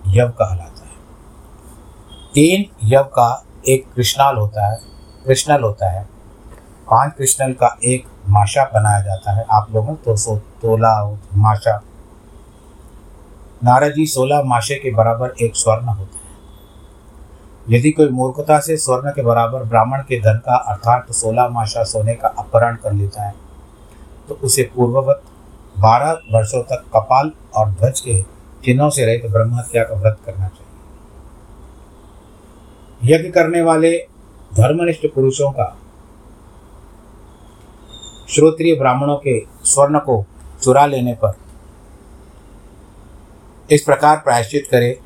यव 0.06 0.28
कहलाता 0.28 0.73
तीन 2.34 2.64
यव 2.84 3.02
का 3.14 3.44
एक 3.68 3.84
कृष्णाल 3.94 4.36
होता 4.36 4.66
है, 4.66 4.78
कृष्णल 5.26 5.62
होता 5.62 5.90
है। 5.90 6.02
पाँच 6.88 7.12
कृष्णल 7.18 7.52
का 7.52 7.68
एक 7.84 8.06
माशा 8.28 8.64
बनाया 8.64 9.00
जाता 9.00 9.32
है 9.32 9.44
आप 9.50 9.66
लोगों 9.74 9.94
तो 9.96 10.16
सो, 10.16 10.36
तोला 10.36 10.94
माशा। 11.34 11.76
नारद 13.64 13.92
जी 13.92 14.06
सोलह 14.06 14.42
माशे 14.44 14.74
के 14.74 14.90
बराबर 14.94 15.34
एक 15.42 15.56
स्वर्ण 15.56 15.86
होता 15.86 16.18
है। 16.18 16.22
यदि 17.68 17.90
कोई 17.90 18.08
मूर्खता 18.08 18.58
से 18.60 18.76
स्वर्ण 18.76 19.10
के 19.10 19.22
बराबर 19.22 19.62
ब्राह्मण 19.64 20.02
के 20.02 20.20
धन 20.20 20.38
का 20.38 20.56
अर्थात 20.68 21.12
सोलह 21.12 21.48
माशा 21.50 21.84
सोने 21.84 22.14
का 22.14 22.28
अपहरण 22.38 22.76
कर 22.76 22.92
लेता 22.92 23.26
है 23.26 23.34
तो 24.28 24.38
उसे 24.42 24.62
पूर्ववत 24.74 25.22
बारह 25.78 26.18
वर्षों 26.32 26.62
तक 26.64 26.84
कपाल 26.94 27.30
और 27.56 27.70
ध्वज 27.70 28.00
के 28.00 28.22
चिन्हों 28.64 28.90
से 28.90 29.06
रहित 29.06 29.30
ब्रह्म 29.30 29.54
हत्या 29.54 29.84
का 29.84 29.94
व्रत 29.94 30.18
करना 30.26 30.48
चाहिए। 30.48 30.63
यज्ञ 33.04 33.30
करने 33.30 33.62
वाले 33.62 33.96
धर्मनिष्ठ 34.54 35.06
पुरुषों 35.14 35.50
का 35.50 35.64
श्रोत्रिय 38.28 38.74
ब्राह्मणों 38.74 39.16
के 39.16 39.38
स्वर्ण 39.64 39.98
को 39.98 40.24
चुरा 40.62 40.86
लेने 40.86 41.14
पर 41.14 41.32
इस 43.70 43.82
प्रकार 43.82 44.16
प्रायश्चित 44.16 44.68
करे। 44.70 45.00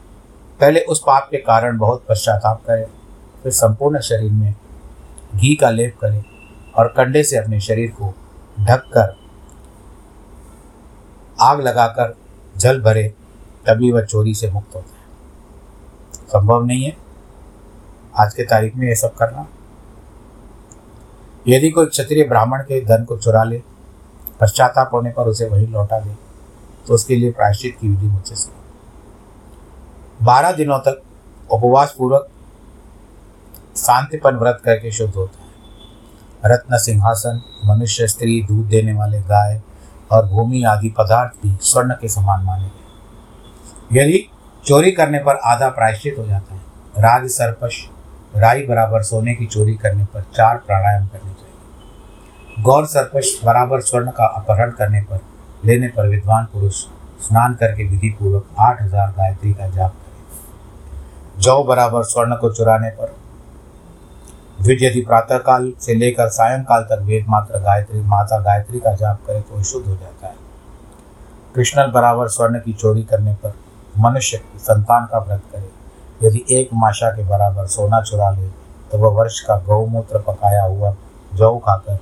पहले 0.61 0.81
उस 0.81 1.03
पाप 1.07 1.29
के 1.31 1.37
कारण 1.37 1.79
बहुत 1.79 2.05
पश्चाताप 2.09 2.63
करे, 2.67 2.87
फिर 3.43 3.53
संपूर्ण 3.53 4.01
शरीर 4.01 4.33
में 4.33 4.55
घी 5.37 5.55
का 5.55 5.71
लेप 5.71 5.97
करे 6.01 6.23
और 6.77 6.89
कंडे 6.89 7.23
से 7.23 7.37
अपने 7.37 7.61
शरीर 7.61 7.91
को 7.91 8.15
ढककर 8.61 9.17
आग 11.41 11.61
लगाकर 11.61 12.17
जल 12.57 12.81
भरे, 12.83 13.09
तभी 13.67 13.93
वह 13.93 14.05
चोरी 14.05 14.35
से 14.35 14.51
मुक्त 14.51 14.75
होता 14.77 14.97
है। 14.97 16.27
संभव 16.27 16.65
नहीं 16.65 16.85
है। 16.85 17.08
आज 18.19 18.35
के 18.35 18.43
तारीख 18.43 18.77
में 18.77 18.87
ये 18.89 18.95
सब 18.95 19.15
करना। 19.15 19.47
यदि 21.47 21.71
कोई 21.71 21.87
क्षत्रिय 21.87 22.25
ब्राह्मण 22.25 22.63
के 22.63 22.81
धन 22.85 23.05
को 23.05 23.17
चुरा 23.17 23.43
ले, 23.45 23.63
पश्चाताप 24.41 24.91
होने 24.93 25.11
पर 25.11 25.29
उसे 25.29 25.49
वही 25.49 25.67
लौटा 25.67 25.99
दे 26.01 26.15
तो 26.87 26.95
उसके 26.95 27.17
लिए 27.17 27.31
प्रायश्चित 27.33 27.77
की 27.81 27.89
विधि 27.89 28.07
मुझसे 28.07 28.35
सुनो। 28.35 30.25
बारह 30.25 30.53
दिनों 30.53 30.79
तक 30.79 31.03
उपवास 31.51 31.95
पूर्वक 31.99 32.29
शांतिपन 33.77 34.37
व्रत 34.37 34.61
करके 34.65 34.91
शुद्ध 34.93 35.15
होता 35.15 35.39
है। 35.39 35.47
रत्न, 36.45 36.79
सिंहासन, 36.79 37.41
मनुष्य, 37.65 38.07
स्त्री, 38.07 38.41
दूध 38.43 38.67
देने 38.67 38.93
वाले, 38.93 39.21
गाय 39.21 39.61
और 40.11 40.27
भूमि 40.27 40.63
आदि 40.65 40.89
पदार्थ 40.99 41.33
भी 41.43 41.57
स्वर्ण 41.63 41.93
के 41.93 42.09
समान 42.09 42.45
माने 42.45 42.65
गए। 42.65 44.01
यदि 44.01 44.25
चोरी 44.65 44.91
करने 44.93 45.19
पर 45.19 45.37
आधा 45.45 45.69
प्रायश्चित 45.69 46.19
हो 46.19 46.27
जाता 46.27 46.55
है 46.55 46.61
राज 46.99 47.29
सर्पश 47.31 47.87
राई 48.39 48.67
बराबर 48.67 49.03
सोने 49.03 49.35
की 49.35 49.47
चोरी 49.47 49.75
करने 49.77 50.05
पर 50.05 50.25
चार 50.35 50.57
प्राणायाम 50.57 51.07
करने 51.07 51.33
चाहिए। 51.33 52.63
गौर 52.63 52.87
सर्पश 52.87 53.33
बराबर 53.45 53.81
स्वर्ण 53.81 54.11
का 54.11 54.27
अपहरण 54.37 54.71
करने 54.71 55.01
पर, 55.03 55.21
लेने 55.65 55.89
पर 55.89 56.09
विद्वान 56.09 56.45
पुरुष 56.53 56.85
स्नान 57.21 57.55
करके 57.55 57.89
विधि 57.89 58.11
पूर्वक 58.19 58.47
आठ 58.61 58.83
हज़ार 58.83 59.09
गायत्री 59.11 59.53
का 59.53 59.69
जाप 59.69 59.93
करें। 59.93 61.41
जौ 61.43 61.63
बराबर 61.65 62.03
स्वर्ण 62.05 62.37
को 62.37 62.53
चुराने 62.55 62.91
पर 62.91 63.15
द्विज 64.61 64.83
यदि 64.85 65.01
प्रातःकाल 65.01 65.73
से 65.81 65.95
लेकर 65.95 66.29
सायंकाल 66.29 66.83
तक 66.83 67.03
वेद 67.03 67.27
मात्र 67.29 67.59
गायत्री, 67.59 68.01
माता 68.03 68.39
गायत्री 68.39 68.81
का 68.81 68.93
जाप 68.93 69.21
करे 69.27 69.41
तो 69.41 69.63
शुद्ध 69.63 69.87
हो 69.87 69.95
जाता 69.95 70.27
है। 70.27 70.35
कृष्णल 71.55 71.91
बराबर 71.91 72.29
स्वर्ण 72.29 72.59
की 72.59 72.73
चोरी 72.73 73.03
करने 73.03 73.35
पर 73.35 73.55
मनुष्य 73.99 74.41
संतान 74.59 75.07
का 75.07 75.19
व्रत 75.19 75.43
करे। 75.53 75.71
यदि 76.23 76.45
एक 76.51 76.69
माशा 76.75 77.11
के 77.11 77.25
बराबर 77.25 77.67
सोना 77.67 78.01
चुरा 78.01 78.31
ले 78.31 78.49
तो 78.91 78.99
वह 78.99 79.17
वर्ष 79.19 79.41
का 79.41 79.57
गौमूत्र 79.67 80.19
पकाया 80.19 80.63
हुआ 80.65 80.95
जौ 81.35 81.57
खाकर 81.59 81.99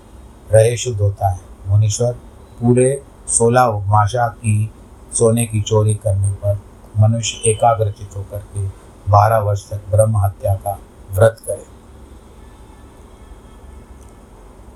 रहे 0.52 0.76
शुद्ध 0.76 1.00
होता 1.00 1.28
है। 1.28 1.40
मुनीश्वर, 1.66 2.12
पूरे 2.60 3.02
सोलह 3.28 3.84
माशा 3.86 4.26
की 4.28 4.70
सोने 5.12 5.46
की 5.46 5.60
चोरी 5.62 5.94
करने 5.94 6.30
पर 6.44 6.58
मनुष्य 6.98 7.50
एकाग्रचित 7.50 8.16
होकर 8.16 8.38
के 8.52 8.66
बारह 9.10 9.38
वर्ष 9.38 9.68
तक 9.70 9.80
ब्रह्म 9.90 10.16
हत्या 10.16 10.54
का 10.54 10.78
व्रत 11.12 11.36
करे। 11.46 11.64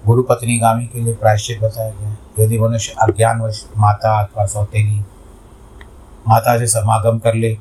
गुरु 0.07 0.23
पत्नी 0.23 0.59
गामी 0.59 0.87
के 0.87 1.01
लिए 1.01 1.15
प्रायश्चित 1.15 1.61
बताया 1.63 1.91
गया 1.91 2.17
यदि 2.39 2.59
मनुष्य 2.59 2.95
अज्ञानवश 3.03 3.65
माता 3.79 4.19
अथवा 4.23 4.47
सौतेली 4.47 5.01
माता 6.29 6.59
से 6.59 6.67
समागम 6.67 7.19
कर 7.19 7.35
ले 7.35 7.57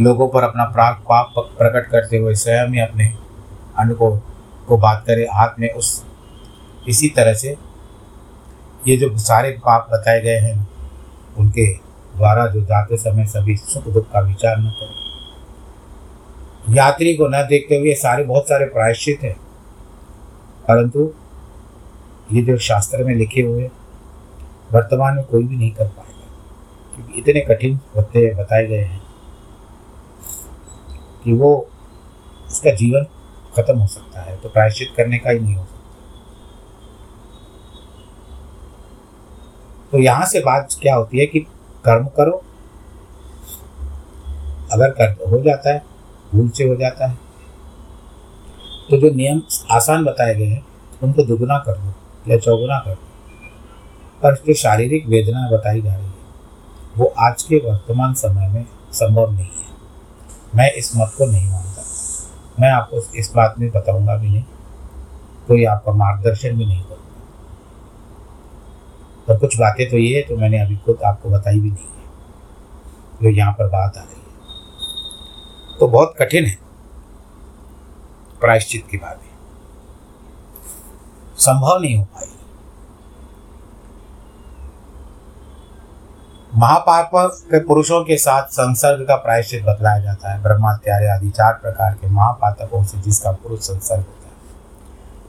लोगों 0.00 0.28
पर 0.28 0.42
अपना 0.42 0.64
प्राग 0.64 0.94
पाप 0.94 1.32
प्रकट 1.38 1.90
करते 1.90 2.16
हुए 2.16 2.34
स्वयं 2.34 2.68
ही 2.68 2.80
अपने 2.80 3.14
अन्न 3.78 3.94
को 3.94 4.16
को 4.68 4.76
बात 4.76 5.04
करें, 5.06 5.24
हाथ 5.24 5.48
में 5.58 5.70
उस, 5.70 6.04
इसी 6.88 7.08
तरह 7.08 7.34
से 7.34 7.56
ये 8.88 8.96
जो 8.96 9.18
सारे 9.18 9.50
पाप 9.50 9.88
बताए 9.92 10.20
गए 10.20 10.38
हैं, 10.38 10.68
उनके 11.38 11.74
द्वारा 12.16 12.46
जो 12.46 12.60
जाते 12.60 12.96
समय 12.96 13.26
सभी 13.26 13.56
सुख 13.56 13.88
दुख 13.88 14.10
का 14.10 14.20
विचार 14.20 14.58
न 14.58 14.64
करें। 14.64 15.04
यात्री 16.76 17.14
को 17.14 17.26
न 17.28 17.46
देखते 17.46 17.78
हुए 17.78 17.94
सारे, 17.94 18.24
बहुत 18.24 18.44
सारे 18.44 18.66
प्रायश्चित 18.66 19.18
हैं। 19.22 19.36
परंतु 20.68 21.12
ये 22.32 22.42
जो 22.42 22.58
शास्त्र 22.58 23.04
में 23.04 23.14
लिखे 23.14 23.42
हुए, 23.42 23.70
वर्तमान 24.72 25.14
में 25.16 25.24
कोई 25.24 25.44
भी 25.44 25.56
नहीं 25.56 25.70
कर 25.70 25.88
पाएगा। 25.88 26.34
क्योंकि 26.96 27.20
इतने 27.20 27.40
कठिन 27.40 27.80
होते 27.96 28.34
बताए 28.34 28.66
गए 28.66 28.80
हैं। 28.80 29.03
कि 31.24 31.32
वो 31.32 31.54
उसका 32.46 32.74
जीवन 32.74 33.04
खत्म 33.56 33.78
हो 33.78 33.86
सकता 33.86 34.20
है 34.20 34.36
तो 34.36 34.48
प्रायश्चित 34.48 34.88
करने 34.96 35.18
का 35.18 35.30
ही 35.30 35.38
नहीं 35.40 35.54
हो 35.54 35.64
सकता। 35.64 35.72
तो 39.92 39.98
यहाँ 39.98 40.26
से 40.26 40.40
बात 40.40 40.76
क्या 40.82 40.94
होती 40.94 41.18
है 41.18 41.26
कि 41.26 41.40
कर्म 41.84 42.06
करो, 42.16 42.42
अगर 44.72 44.90
कर 44.90 45.16
हो 45.30 45.40
जाता 45.42 45.72
है, 45.72 45.82
भूल 46.32 46.48
से 46.48 46.64
हो 46.64 46.76
जाता 46.76 47.06
है 47.06 47.18
तो 48.90 48.96
जो 48.98 49.10
नियम 49.10 49.42
आसान 49.72 50.04
बताए 50.04 50.34
गए 50.34 50.46
हैं, 50.46 50.64
उनको 51.02 51.24
दुगुना 51.24 51.58
कर 51.58 51.78
दो 51.78 51.92
या 52.26 52.38
चौगुना 52.38 52.78
कर 52.78 52.90
दो। 52.90 53.12
पर 54.22 54.34
जो 54.46 54.54
शारीरिक 54.54 55.06
वेदना 55.06 55.48
बताई 55.50 55.80
जा 55.82 55.94
रही 55.94 56.04
है, 56.04 56.12
वो 56.96 57.06
आज 57.18 57.42
के 57.42 57.56
वर्तमान 57.60 58.14
समय 58.14 58.48
में 58.48 58.66
संभव 58.92 59.32
नहीं 59.32 59.44
है। 59.46 59.63
मैं 60.54 60.70
इस 60.72 60.90
मत 60.96 61.12
को 61.18 61.26
नहीं 61.26 61.50
मानता। 61.50 61.82
मैं 62.60 62.70
आपको 62.70 63.00
इस 63.16 63.32
बात 63.36 63.54
में 63.58 63.70
बताऊँगा 63.70 64.16
भी 64.16 64.28
नहीं। 64.28 64.42
कोई 65.48 65.64
आपका 65.66 65.92
मार्गदर्शन 65.94 66.56
भी 66.56 66.66
नहीं 66.66 66.82
करूँगा 66.82 67.02
पर 69.28 69.38
कुछ 69.38 69.56
बातें 69.58 69.88
तो 69.90 69.96
ये 69.96 70.16
है 70.16 70.22
तो 70.22 70.36
मैंने 70.36 70.60
अभी 70.60 70.76
खुद 70.76 71.02
आपको 71.06 71.30
बताई 71.30 71.60
भी 71.60 71.70
नहीं 71.70 71.84
है, 71.84 72.02
जो 73.22 73.28
यहाँ 73.30 73.52
पर 73.52 73.68
बात 73.68 73.96
आ 73.96 74.00
रही 74.00 74.14
है। 74.14 75.78
तो 75.78 75.88
बहुत 75.88 76.14
कठिन 76.18 76.46
है। 76.46 76.58
प्रायश्चित 78.40 78.86
की 78.90 78.96
बातें 78.96 79.28
संभव 81.38 81.78
नहीं 81.82 81.96
हो 81.96 82.04
पाई। 82.04 82.26
महापाप 86.64 87.10
के 87.24 87.60
पुरुषों 87.60 88.04
के 88.04 88.16
साथ 88.16 88.42
संसर्ग 88.42 89.08
का 89.08 89.16
प्रायश्चित 89.16 89.64
बतलाया 89.64 89.98
जाता 89.98 90.32
है। 90.32 90.42
ब्रह्मात्यारे 90.42 91.08
आदि 91.08 91.30
चार 91.30 91.52
प्रकार 91.52 91.94
के 91.94 92.06
महापातकों 92.06 92.84
से 92.84 92.98
जिसका 92.98 93.32
पुरुष 93.32 93.60
संसर्ग 93.60 93.98
होता 93.98 94.28
है। 94.28 94.32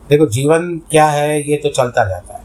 देखो, 0.10 0.26
जीवन 0.26 0.78
क्या 0.78 1.06
है, 1.06 1.50
ये 1.50 1.58
तो 1.58 1.70
चलता 1.70 2.06
जाता 2.06 2.34
है। 2.34 2.44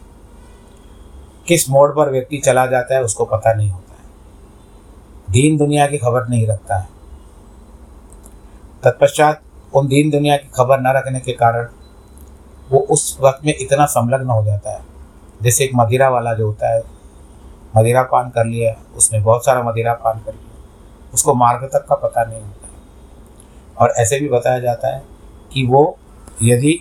किस 1.46 1.70
मोड़ 1.70 1.90
पर 1.90 2.10
व्यक्ति 2.10 2.38
चला 2.38 2.66
जाता 2.66 2.94
है, 2.94 3.02
उसको 3.02 3.24
पता 3.24 3.52
नहीं 3.52 3.70
होता 3.70 3.92
है। 3.92 4.08
दीन 5.30 5.56
दुनिया 5.56 5.86
की 5.86 5.98
खबर 5.98 6.28
नहीं 6.28 6.46
रखता 6.46 6.76
है। 6.76 6.88
तत्पश्चात 8.84 9.42
उन 9.74 9.88
दीन 9.88 10.10
दुनिया 10.10 10.36
की 10.36 10.50
खबर 10.54 10.80
न 10.80 10.86
रखने 10.86 11.20
के 11.20 11.32
कारण 11.32 11.68
वो 12.70 12.78
उस 12.78 13.18
वक्त 13.20 13.46
में 13.46 13.54
इतना 13.60 13.86
संलग्न 13.86 14.30
हो 14.30 14.44
जाता 14.44 14.72
है। 14.72 14.80
जैसे 15.42 15.64
एक 15.64 15.70
मदिरा 15.74 16.08
वाला 16.08 16.34
जो 16.34 16.46
होता 16.46 16.74
है 16.74 16.99
मदिरा 17.76 18.02
पान 18.02 18.30
कर 18.30 18.44
लिया 18.44 18.74
उसने 18.96 19.20
बहुत 19.20 19.44
सारा 19.44 19.62
मदिरा 19.62 19.94
पान 19.94 20.18
कर 20.18 20.32
लिया 20.32 21.10
उसको 21.14 21.34
मार्ग 21.34 21.68
तक 21.72 21.86
का 21.88 21.94
पता 21.94 22.24
नहीं 22.24 22.40
होता 22.40 22.68
और 23.78 23.94
ऐसे 23.98 24.20
भी 24.20 24.28
बताया 24.28 24.60
जाता 24.60 24.94
है 24.94 25.02
कि 25.52 25.66
वो 25.66 25.98
यदि 26.42 26.72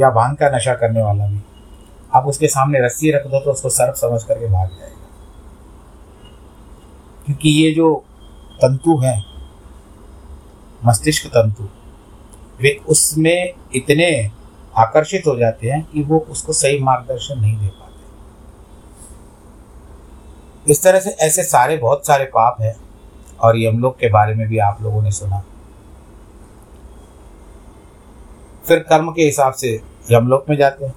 या 0.00 0.10
भाँग 0.10 0.36
का 0.36 0.48
नशा 0.50 0.74
करने 0.74 1.02
वाला 1.02 1.26
भी, 1.26 1.40
आप 2.14 2.26
उसके 2.26 2.48
सामने 2.48 2.80
रस्सी 2.84 3.10
रख 3.10 3.26
दो 3.26 3.40
तो 3.40 3.52
उसको 3.52 3.68
सर्फ 3.68 3.96
समझ 3.96 4.22
करके 4.22 4.46
भाग 4.46 4.68
जाएगा। 4.68 4.96
क्योंकि 7.26 7.48
ये 7.50 7.70
जो 7.74 7.94
तंतु 8.62 8.96
हैं, 8.98 9.24
मस्तिष्क 10.82 11.26
तंतु, 11.26 11.68
वे 12.60 12.74
उसमें 12.88 13.52
इतने 13.74 14.30
आकर्षित 14.78 15.26
हो 15.26 15.36
जाते 15.36 15.70
हैं 15.70 15.82
कि 15.84 16.02
वो 16.02 16.18
उसको 16.30 16.52
सही 16.52 16.78
मार्गदर्शन 16.80 17.40
नहीं 17.40 17.56
दे 17.58 17.66
पाते 17.66 17.79
इस 20.68 20.82
तरह 20.82 21.00
से 21.00 21.10
ऐसे 21.10 21.42
सारे 21.42 21.76
बहुत 21.76 22.06
सारे 22.06 22.24
पाप 22.24 22.56
हैं 22.60 22.76
और 23.40 23.58
यमलोक 23.58 23.96
के 23.98 24.08
बारे 24.10 24.34
में 24.34 24.48
भी 24.48 24.58
आप 24.58 24.82
लोगों 24.82 25.02
ने 25.02 25.10
सुना। 25.10 25.42
फिर 28.66 28.78
कर्म 28.78 29.10
के 29.12 29.22
हिसाब 29.22 29.52
से 29.52 29.80
यमलोक 30.10 30.44
में 30.50 30.56
जाते 30.56 30.86
हैं। 30.86 30.94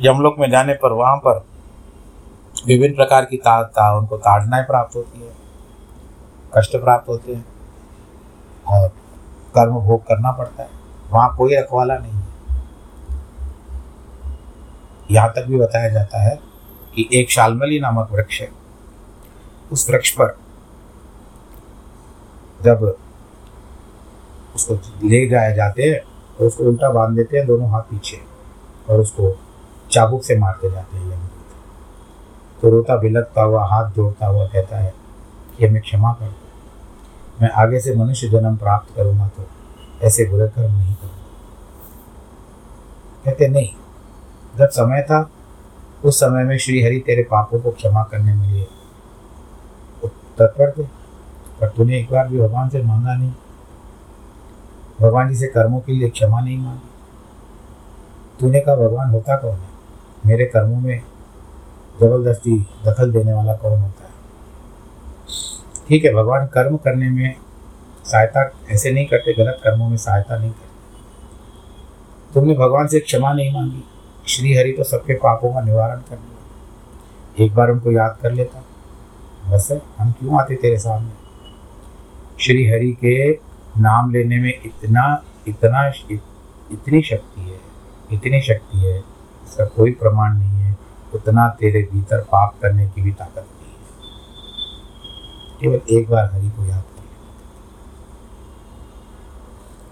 यमलोक 0.00 0.36
में 0.38 0.50
जाने 0.50 0.74
पर 0.74 0.92
वहाँ 0.92 1.16
पर 1.16 1.44
विभिन्न 2.66 2.94
प्रकार 2.94 3.24
की 3.24 3.36
ता, 3.36 3.62
ता 3.62 3.96
उनको 3.96 4.16
ताड़नाएँ 4.16 4.64
प्राप्त 4.64 4.96
होती 4.96 5.20
है 5.20 5.32
कष्ट 6.56 6.76
प्राप्त 6.76 7.08
होते 7.08 7.34
हैं 7.34 7.44
और 8.68 8.88
कर्म 9.54 9.78
भोग 9.80 10.02
करना 10.02 10.32
पड़ता 10.32 10.62
है। 10.62 10.68
वहाँ 11.10 11.36
कोई 11.36 11.56
रखवाला 11.56 11.98
नहीं 11.98 12.12
है। 12.12 12.26
यहाँ 15.10 15.32
तक 15.36 15.46
भी 15.46 15.58
बताया 15.58 15.88
जाता 15.88 16.22
है 16.22 16.53
कि 16.96 17.08
एक 17.12 17.30
शालमली 17.30 17.80
नामक 17.80 18.08
वृक्ष 18.12 18.40
है। 18.40 18.50
उस 19.72 19.88
वृक्ष 19.90 20.10
पर 20.10 20.36
जब 22.60 22.94
उसको 24.54 24.74
ले 25.04 25.26
जाए 25.28 25.54
जाते 25.54 25.82
हैं 25.82 26.00
तो 26.38 26.46
उसको 26.46 26.64
उल्टा 26.64 26.90
बाँध 26.90 27.16
देते 27.16 27.36
हैं, 27.36 27.46
दोनों 27.46 27.70
हाथ 27.70 27.82
पीछे 27.82 28.20
और 28.88 29.00
उसको 29.00 29.36
चाबुक 29.90 30.22
से 30.24 30.36
मारते 30.38 30.70
जाते 30.70 30.96
हैं। 30.96 31.30
तो 32.62 32.70
रोता 32.70 32.96
बिलकता 32.96 33.42
हुआ, 33.42 33.64
हाथ 33.66 33.90
जोड़ता 33.90 34.26
हुआ 34.26 34.46
कहता 34.46 34.78
है 34.78 34.94
कि 35.58 35.66
हमें 35.66 35.82
क्षमा 35.82 36.12
कर 36.12 36.26
दो। 36.26 37.42
मैं 37.42 37.50
आगे 37.52 37.80
से 37.80 37.94
मनुष्य 37.94 38.28
जन्म 38.28 38.56
प्राप्त 38.56 38.94
करूँगा 38.96 39.28
तो 39.28 39.46
ऐसे 40.02 40.24
बुरे 40.24 40.48
कर्म 40.48 40.72
नहीं 40.72 40.94
करूँगा। 40.94 41.22
कहते, 43.24 43.48
नहीं, 43.48 43.68
जब 44.58 44.68
समय 44.68 45.02
था 45.02 45.22
उस 46.04 46.16
समय 46.16 46.44
में 46.44 46.58
श्री 46.58 46.82
हरि 46.82 47.02
तेरे 47.06 47.22
पापों 47.22 47.60
को 47.60 47.70
क्षमा 47.70 48.02
करने 48.02 48.34
में 48.34 48.48
लिए। 48.48 48.66
तत्पर 50.38 50.70
थे 50.70 50.82
पर 51.60 51.68
तूने 51.68 51.98
एक 51.98 52.12
बार 52.12 52.28
भी 52.28 52.40
भगवान 52.40 52.68
से 52.68 52.82
मांगा 52.82 53.14
नहीं। 53.14 53.32
भगवान 55.00 55.28
जी 55.28 55.34
से 55.34 55.46
कर्मों 55.46 55.80
के 55.80 55.92
लिए 55.92 56.08
क्षमा 56.08 56.40
नहीं 56.40 56.58
मांगी। 56.58 56.88
तूने 58.40 58.60
कहा, 58.60 58.76
भगवान 58.76 59.10
होता 59.10 59.36
कौन 59.36 59.56
है? 59.56 59.68
मेरे 60.26 60.44
कर्मों 60.44 60.80
में 60.80 61.02
ज़बरदस्ती 62.00 62.66
दखल 62.86 63.12
देने 63.12 63.32
वाला 63.32 63.54
कौन 63.54 63.80
होता 63.80 64.04
है? 64.04 64.10
ठीक 65.88 66.04
है, 66.04 66.14
भगवान 66.14 66.46
कर्म 66.46 66.76
करने 66.76 67.10
में 67.10 67.34
सहायता 68.04 68.50
ऐसे 68.70 68.90
नहीं 68.90 69.06
करते, 69.06 69.34
गलत 69.34 69.60
कर्मों 69.64 69.88
में 69.88 69.96
सहायता 69.96 70.38
नहीं 70.38 70.50
करते। 70.50 70.74
तुमने 72.34 72.54
भगवान 72.54 72.86
से 72.86 73.00
क्षमा 73.00 73.32
नहीं 73.32 73.54
मांगी। 73.54 73.84
श्री 74.28 74.54
हरि 74.54 74.72
तो 74.72 74.84
सबके 74.84 75.14
पापों 75.14 75.52
का 75.54 75.60
निवारण 75.60 75.98
कर 76.00 76.18
लिया 76.18 77.44
एक 77.44 77.54
बार 77.54 77.70
उनको 77.70 77.90
याद 77.92 78.18
कर 78.22 78.32
लेता। 78.32 78.62
बस 79.50 79.68
है, 79.70 79.80
हम 79.98 80.12
क्यों 80.12 80.40
आते 80.40 80.54
तेरे 80.54 80.78
सामने? 80.78 81.10
श्री 82.40 82.66
हरि 82.68 82.92
के 82.92 83.32
नाम 83.78 84.10
लेने 84.12 84.36
में 84.36 84.52
इतना 84.66 85.24
इतना, 85.48 85.86
इतनी 86.72 87.02
शक्ति 87.02 87.40
है, 87.40 87.60
इतनी 88.12 88.40
शक्ति 88.40 88.78
है, 88.78 88.98
इसका 88.98 89.64
कोई 89.66 89.92
प्रमाण 89.92 90.36
नहीं 90.38 90.60
है, 90.60 90.76
उतना 91.14 91.48
तेरे 91.48 91.82
भीतर 91.92 92.20
पाप 92.32 92.54
करने 92.62 92.86
की 92.88 93.02
भी 93.02 93.12
ताकत 93.12 93.46
नहीं 93.50 93.70
है। 93.70 93.76
केवल 95.60 95.80
एक 95.96 96.10
बार 96.10 96.30
हरि 96.32 96.48
को 96.48 96.64
याद 96.64 96.82
कर 96.82 97.02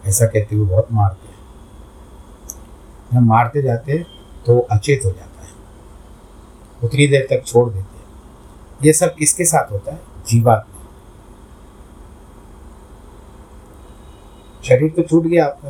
ऐसा 0.08 0.26
कहते 0.26 0.56
हुए 0.56 0.66
बहुत 0.68 0.88
मारते 0.92 1.26
हैं। 1.26 1.40
जब 3.12 3.20
मारते 3.20 3.62
जाते 3.62 3.92
तो 4.46 4.58
अचेत 4.58 5.00
हो 5.04 5.10
जाता 5.10 5.44
है। 5.44 5.50
उतनी 6.84 7.06
देर 7.06 7.26
तक 7.30 7.46
छोड़ 7.46 7.68
देते 7.68 7.96
हैं। 7.96 8.04
ये 8.84 8.92
सब 8.92 9.14
किसके 9.14 9.44
साथ 9.44 9.72
होता 9.72 9.92
है? 9.92 9.98
जीवात्मा। 10.28 10.86
शरीर 14.64 14.90
तो 14.90 15.02
छूट 15.02 15.24
गया 15.24 15.44
आपका। 15.44 15.68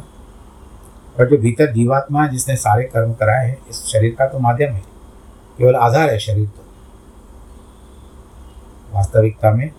पर 1.18 1.28
जो 1.28 1.36
भीतर 1.36 1.72
जीवात्मा 1.72 2.26
जिसने 2.26 2.56
सारे 2.56 2.84
कर्म 2.84 3.12
कराए 3.12 3.48
हैं, 3.48 3.66
इस 3.70 3.76
शरीर 3.76 4.16
का 4.18 4.26
तो 4.26 4.38
माध्यम 4.38 4.72
है। 4.72 4.82
केवल 5.58 5.76
आधार 5.76 6.10
है 6.10 6.18
शरीर 6.18 6.48
तो। 6.48 6.64
वास्तविकता 8.94 9.50
में 9.50 9.70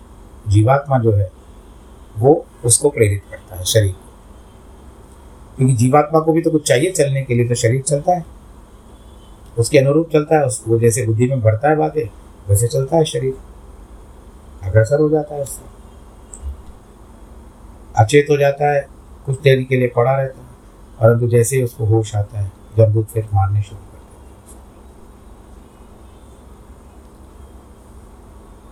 जीवात्मा 0.48 0.98
जो 0.98 1.12
है, 1.12 1.32
वो 2.18 2.46
उसको 2.64 2.90
प्रेरित 2.90 3.22
करता 3.30 3.56
है 3.56 3.64
शरीर 3.64 3.96
क्योंकि 5.56 5.74
जीवात्मा 5.74 6.20
को 6.20 6.32
भी 6.32 6.42
तो 6.42 6.50
कुछ 6.50 6.68
चाहिए 6.68 6.90
चलने 6.90 7.22
के 7.22 7.34
लिए 7.34 7.48
तो 7.48 7.54
शरीर 7.54 7.82
चलता 7.82 8.12
है। 8.12 8.24
उसके 9.58 9.78
अनुरूप 9.78 10.08
चलता 10.10 10.36
है 10.36 10.46
वो 10.68 10.78
जैसे 10.78 11.06
बुद्धि 11.06 11.26
में 11.26 11.40
बढ़ता 11.40 11.68
है 11.68 11.76
बातें, 11.76 12.08
वैसे 12.48 12.68
चलता 12.68 12.96
है 12.96 13.04
शरीर। 13.04 13.36
अग्रसर 14.62 15.00
हो 15.00 15.08
जाता 15.10 15.34
है 15.34 15.42
उससे। 15.42 15.62
अचेत 17.98 18.26
हो 18.30 18.36
जाता 18.36 18.72
है, 18.72 18.86
कुछ 19.26 19.40
देरी 19.40 19.64
के 19.64 19.76
लिए 19.76 19.88
पड़ा 19.88 20.14
रहता 20.16 20.38
है, 20.38 20.46
परंतु 21.00 21.28
जैसे 21.28 21.56
ही 21.56 21.62
उसको 21.62 21.84
होश 21.84 22.14
आता 22.16 22.40
है, 22.40 22.52
जब 22.76 22.92
दूध 22.92 23.06
फिर 23.06 23.28
मारने 23.34 23.62
शुरू 23.62 23.80
कर 23.80 23.98
देते 23.98 24.02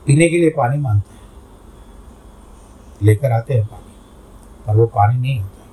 पीने 0.07 0.29
के 0.29 0.39
लिए 0.39 0.51
पानी 0.51 0.79
मांगते 0.79 1.15
हैं। 1.15 1.21
लेकर 3.03 3.33
आते 3.33 3.55
हैं 3.55 3.67
पानी, 3.67 3.93
पर 4.67 4.77
वो 4.77 4.87
पानी 4.87 5.19
नहीं 5.19 5.41
होता। 5.41 5.67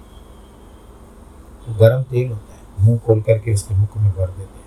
वो 1.68 1.80
गर्म 1.80 2.04
तेल 2.04 2.32
होता 2.32 2.54
है, 2.54 2.62
मुँह 2.80 2.98
खोल 2.98 3.22
करके 3.22 3.54
उसके 3.54 3.76
मुख 3.76 3.98
में 3.98 4.12
भर 4.12 4.28
देते 4.28 4.42
हैं। 4.42 4.59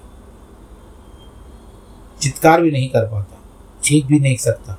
चित्कार 2.23 2.63
भी 2.63 2.71
नहीं 2.71 2.89
कर 2.89 3.07
पाता, 3.07 3.39
चीख 3.83 4.07
भी 4.07 4.19
नहीं 4.21 4.37
सकता, 4.37 4.73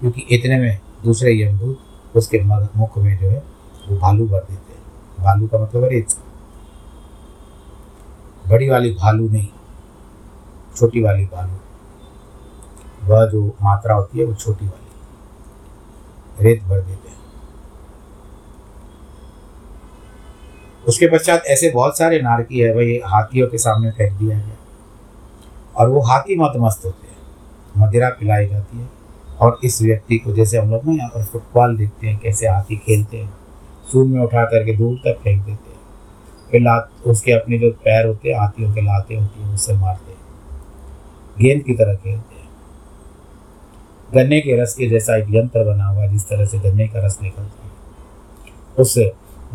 क्योंकि 0.00 0.20
इतने 0.30 0.58
में 0.58 0.78
दूसरे 1.04 1.32
यमदूत 1.42 2.16
उसके 2.16 2.40
मुख 2.78 2.98
में 2.98 3.16
जो 3.18 3.28
है, 3.28 3.42
वो 3.88 3.96
भालू 3.98 4.26
भर 4.26 4.40
देते 4.40 4.72
हैं। 4.72 4.82
भालू 5.18 5.46
का 5.46 5.58
मतलब 5.58 5.84
रेत 5.84 6.08
बड़ी 8.48 8.68
वाली 8.68 8.90
भालू 8.94 9.28
नहीं, 9.28 9.48
छोटी 10.76 11.02
वाली 11.02 11.24
भालू। 11.24 11.58
वह 13.04 13.26
जो 13.26 13.46
मात्रा 13.62 13.94
होती 13.94 14.18
है, 14.18 14.24
वो 14.24 14.34
छोटी 14.34 14.66
वाली। 14.66 16.44
रेत 16.44 16.62
भर 16.62 16.80
देते 16.80 17.08
हैं। 17.08 17.20
उसके 20.88 21.06
पश्चात 21.06 21.44
ऐसे 21.46 21.70
बहुत 21.70 21.98
सारे 21.98 22.20
नारकी 22.22 22.58
है, 22.58 22.74
भाई, 22.74 23.00
हाथियों 23.04 23.48
के 23.48 23.58
सामने 23.58 23.90
फेंक 23.90 24.12
दिया 24.12 24.38
गया। 24.38 24.56
और 25.76 25.88
वो 25.88 26.00
हाथी 26.00 26.36
मत 26.36 26.52
मस्त 26.56 26.84
होते 26.84 27.06
हैं। 27.06 27.16
मदिरा 27.78 28.08
पिलाई 28.08 28.46
जाती 28.46 28.78
है। 28.78 28.88
और 29.40 29.58
इस 29.64 29.82
व्यक्ति 29.82 30.18
को 30.18 30.32
जैसे 30.32 30.58
हम 30.58 30.70
लोग 30.70 30.84
ना 30.84 30.92
यहाँ 30.92 31.08
पर 31.08 31.24
फुटबॉल 31.24 31.76
देखते 31.76 32.06
हैं, 32.06 32.18
कैसे 32.18 32.48
हाथी 32.48 32.76
खेलते 32.76 33.16
हैं 33.16 33.34
सूर 33.92 34.06
में 34.06 34.20
उठा 34.20 34.44
करके 34.44 34.76
दूर 34.76 34.96
तक 34.96 35.20
फेंक 35.22 35.38
देते 35.38 35.70
हैं। 35.70 35.80
फिर 36.50 36.60
लात, 36.60 36.90
उसके 37.06 37.32
अपने 37.32 37.58
जो 37.58 37.70
पैर 37.70 38.06
होते 38.06 38.30
हैं, 38.30 38.40
हाथियों 38.40 38.74
के 38.74 38.80
लाते 38.80 39.14
होती 39.14 39.42
हैं 39.42 39.54
उससे 39.54 39.72
मारते 39.72 40.12
हैं। 40.12 40.18
गेंद 41.40 41.62
की 41.62 41.74
तरह 41.74 41.94
खेलते 41.94 42.34
हैं। 42.34 42.48
गन्ने 44.14 44.40
के 44.40 44.62
रस 44.62 44.74
के 44.74 44.88
जैसा 44.88 45.16
एक 45.16 45.26
यंत्र 45.30 45.64
बना 45.64 45.86
हुआ 45.86 46.06
जिस 46.06 46.22
तरह 46.28 46.46
से 46.46 46.58
गन्ने 46.58 46.88
का 46.88 47.06
रस 47.06 47.18
निकलता 47.22 47.64
है। 47.64 47.72
उस 48.78 48.98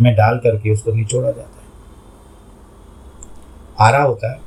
में 0.02 0.16
डाल 0.16 0.38
करके 0.38 0.72
उसको 0.72 0.92
निचोड़ा 0.92 1.32
जाता 1.32 1.50
है। 1.50 1.68
आरा 3.80 4.04
होता 4.04 4.32
है। 4.32 4.47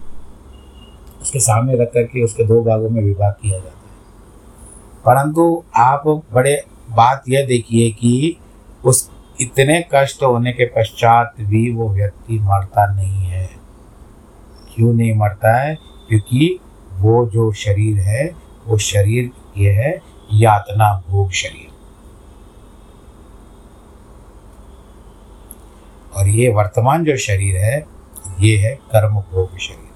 उसके 1.22 1.38
सामने 1.38 1.74
रख 1.76 1.88
करके 1.94 2.24
उसके 2.24 2.44
दो 2.44 2.61
भागों 2.61 2.90
में 2.90 3.02
विभाग 3.02 3.33
किया 3.33 3.59
जाता 3.59 3.68
है। 3.68 3.80
परंतु 5.00 5.62
आप 5.76 6.22
बड़े 6.33 6.64
बात 6.90 7.24
यह 7.28 7.46
देखिए 7.46 7.90
कि 7.90 8.37
उस 8.85 9.11
इतने 9.40 9.85
कष्ट 9.94 10.22
होने 10.22 10.52
के 10.52 10.64
पश्चात 10.64 11.35
भी 11.40 11.72
वो 11.72 11.88
व्यक्ति 11.94 12.38
मरता 12.38 12.94
नहीं 12.94 13.24
है। 13.24 13.50
क्यों 14.74 14.94
नहीं 14.94 15.14
मरता 15.14 15.61
है? 15.61 15.78
क्योंकि 16.09 16.61
वो 16.92 17.26
जो 17.26 17.52
शरीर 17.52 17.96
है, 17.96 18.35
वो 18.66 18.78
शरीर 18.78 19.30
ये 19.56 19.72
है 19.72 20.02
यातना 20.33 21.02
भोग 21.09 21.30
शरीर। 21.30 21.70
और 26.16 26.28
ये 26.28 26.52
वर्तमान 26.52 27.04
जो 27.04 27.16
शरीर 27.16 27.56
है, 27.56 27.87
ये 28.40 28.56
है 28.56 28.74
कर्म 28.74 29.14
भोग 29.14 29.59
शरीर। 29.59 29.89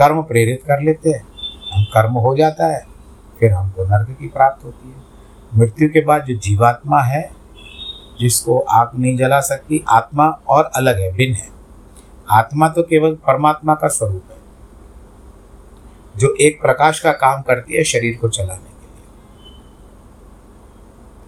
कर्म 0.00 0.22
प्रेरित 0.22 0.62
कर 0.66 0.80
लेते 0.82 1.10
हैं। 1.10 1.22
हम 1.72 1.84
कर्म 1.84 2.12
हो 2.12 2.36
जाता 2.36 2.66
है, 2.66 2.86
फिर 3.40 3.52
हमको 3.52 3.84
नर्क 3.84 4.16
की 4.20 4.28
प्राप्त 4.28 4.64
होती 4.64 4.88
है। 4.88 5.58
मृत्यु 5.58 5.88
के 5.88 6.04
बाद 6.04 6.24
जो 6.24 6.34
जीवात्मा 6.36 7.00
है, 7.00 7.30
जिसको 8.20 8.58
आग 8.58 8.90
नहीं 8.98 9.16
जला 9.16 9.40
सकती, 9.40 9.84
आत्मा 9.88 10.28
और 10.48 10.70
अलग 10.74 11.00
है, 11.00 11.12
भिन्न 11.12 11.34
है। 11.34 11.48
आत्मा 12.30 12.68
तो 12.68 12.82
केवल 12.82 13.14
परमात्मा 13.14 13.74
का 13.74 13.88
स्वरूप 13.88 14.24
है, 14.30 14.36
जो 16.16 16.34
एक 16.40 16.60
प्रकाश 16.60 17.00
का 17.00 17.12
काम 17.12 17.42
करती 17.42 17.76
है 17.76 17.84
शरीर 17.84 18.18
को 18.20 18.28
चलाने 18.28 18.70
के 18.70 18.86
लिए। 18.86 18.98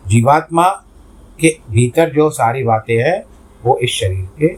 जीवात्मा 0.07 0.69
के 1.41 1.57
भीतर 1.71 2.11
जो 2.11 2.31
सारी 2.31 2.65
बातें 2.65 2.97
हैं, 2.97 3.23
वो 3.65 3.79
इस 3.79 3.91
शरीर 3.91 4.29
के 4.39 4.49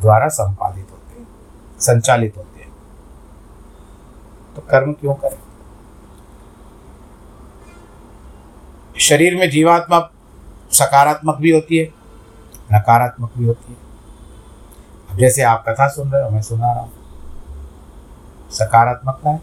द्वारा 0.00 0.28
संपादित 0.28 0.86
होते 0.90 1.20
हैं, 1.20 1.28
संचालित 1.80 2.36
होते 2.36 2.48
हैं। 2.48 2.53
तो 4.56 4.62
कर्म 4.62 4.92
क्यों 4.92 5.14
करें? 5.14 5.38
शरीर 8.98 9.36
में 9.36 9.50
जीवात्मा 9.50 10.10
सकारात्मक 10.70 11.36
भी 11.36 11.50
होती 11.50 11.76
है, 11.76 11.84
नकारात्मक 12.72 13.32
भी 13.38 13.44
होती 13.44 13.72
है। 13.72 13.78
अब 15.10 15.18
जैसे 15.18 15.42
आप 15.42 15.64
कथा 15.68 15.88
सुन 15.88 16.12
रहे 16.12 16.22
हो, 16.22 16.30
मैं 16.30 16.42
सुना 16.42 16.72
रहा 16.72 16.80
हूँ। 16.80 16.92
सकारात्मकता 18.50 19.30
है। 19.30 19.38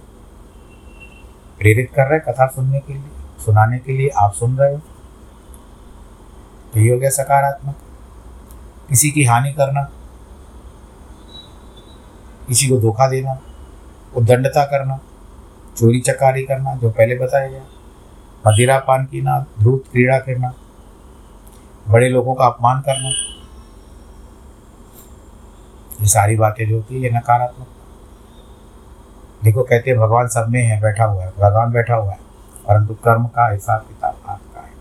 प्रेरित 1.59 1.91
कर 1.95 2.07
रहे 2.07 2.19
कथा 2.19 2.47
सुनने 2.47 2.79
के 2.79 2.93
लिए, 2.93 3.41
सुनाने 3.45 3.79
के 3.79 3.91
लिए 3.91 4.09
आप 4.09 4.33
सुन 4.33 4.57
रहे 4.57 4.73
हो। 4.73 4.81
यही 6.77 6.87
हो 6.87 6.99
गया 6.99 7.09
सकारात्मक। 7.09 7.75
किसी 8.89 9.11
की 9.11 9.23
हानि 9.23 9.53
करना, 9.53 9.83
किसी 12.47 12.67
को 12.67 12.77
धोखा 12.77 13.07
देना 13.07 13.39
उद्दंडता 14.15 14.65
करना, 14.65 14.99
चोरी 15.77 15.99
चकारी 15.99 16.43
करना, 16.43 16.75
जो 16.75 16.89
पहले 16.89 17.15
बताया 17.15 17.47
गया। 17.47 17.63
मदिरा 18.47 18.79
पान 18.79 19.05
पीना 19.05 19.45
ध्रुत 19.59 19.83
क्रीड़ा 19.91 20.19
करना, 20.19 20.53
बड़े 21.89 22.09
लोगों 22.09 22.35
का 22.35 22.45
अपमान 22.45 22.81
करना। 22.81 23.09
ये 26.01 26.07
सारी 26.07 26.35
बातें 26.35 26.69
जो 26.69 26.75
होती 26.75 26.95
है, 26.95 27.01
ये 27.01 27.09
नकारात्मक। 27.09 27.67
देखो, 29.43 29.63
कहते 29.63 29.89
हैं, 29.89 29.99
भगवान 29.99 30.27
सब 30.27 30.45
में 30.49 30.63
है, 30.63 30.81
बैठा 30.81 31.05
हुआ 31.05 31.23
है, 31.23 31.31
भगवान 31.39 31.71
बैठा 31.71 31.95
हुआ 31.95 32.11
है, 32.11 32.19
परंतु 32.67 32.93
कर्म 32.93 33.25
का 33.25 33.49
हिसाब 33.49 33.81
किताब 33.81 34.17
आपका 34.27 34.61
है। 34.61 34.73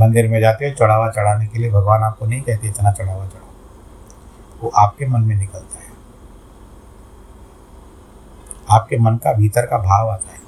मंदिर 0.00 0.28
में 0.28 0.40
जाते 0.40 0.68
हो, 0.68 0.74
चढ़ावा 0.74 1.10
चढ़ाने 1.10 1.46
के 1.46 1.58
लिए 1.58 1.70
भगवान 1.70 2.02
आपको 2.02 2.26
नहीं 2.26 2.42
कहते, 2.42 2.68
इतना 2.68 2.92
चढ़ावा 2.92 3.26
चढ़ाओ। 3.26 3.48
वो 4.62 4.68
आपके 4.68 5.06
मन 5.06 5.20
में 5.20 5.36
निकलता 5.36 5.78
है। 5.78 5.89
आपके 8.70 8.98
मन 8.98 9.16
का, 9.16 9.32
भीतर 9.32 9.66
का 9.66 9.78
भाव 9.78 10.10
आता 10.10 10.32
है। 10.32 10.40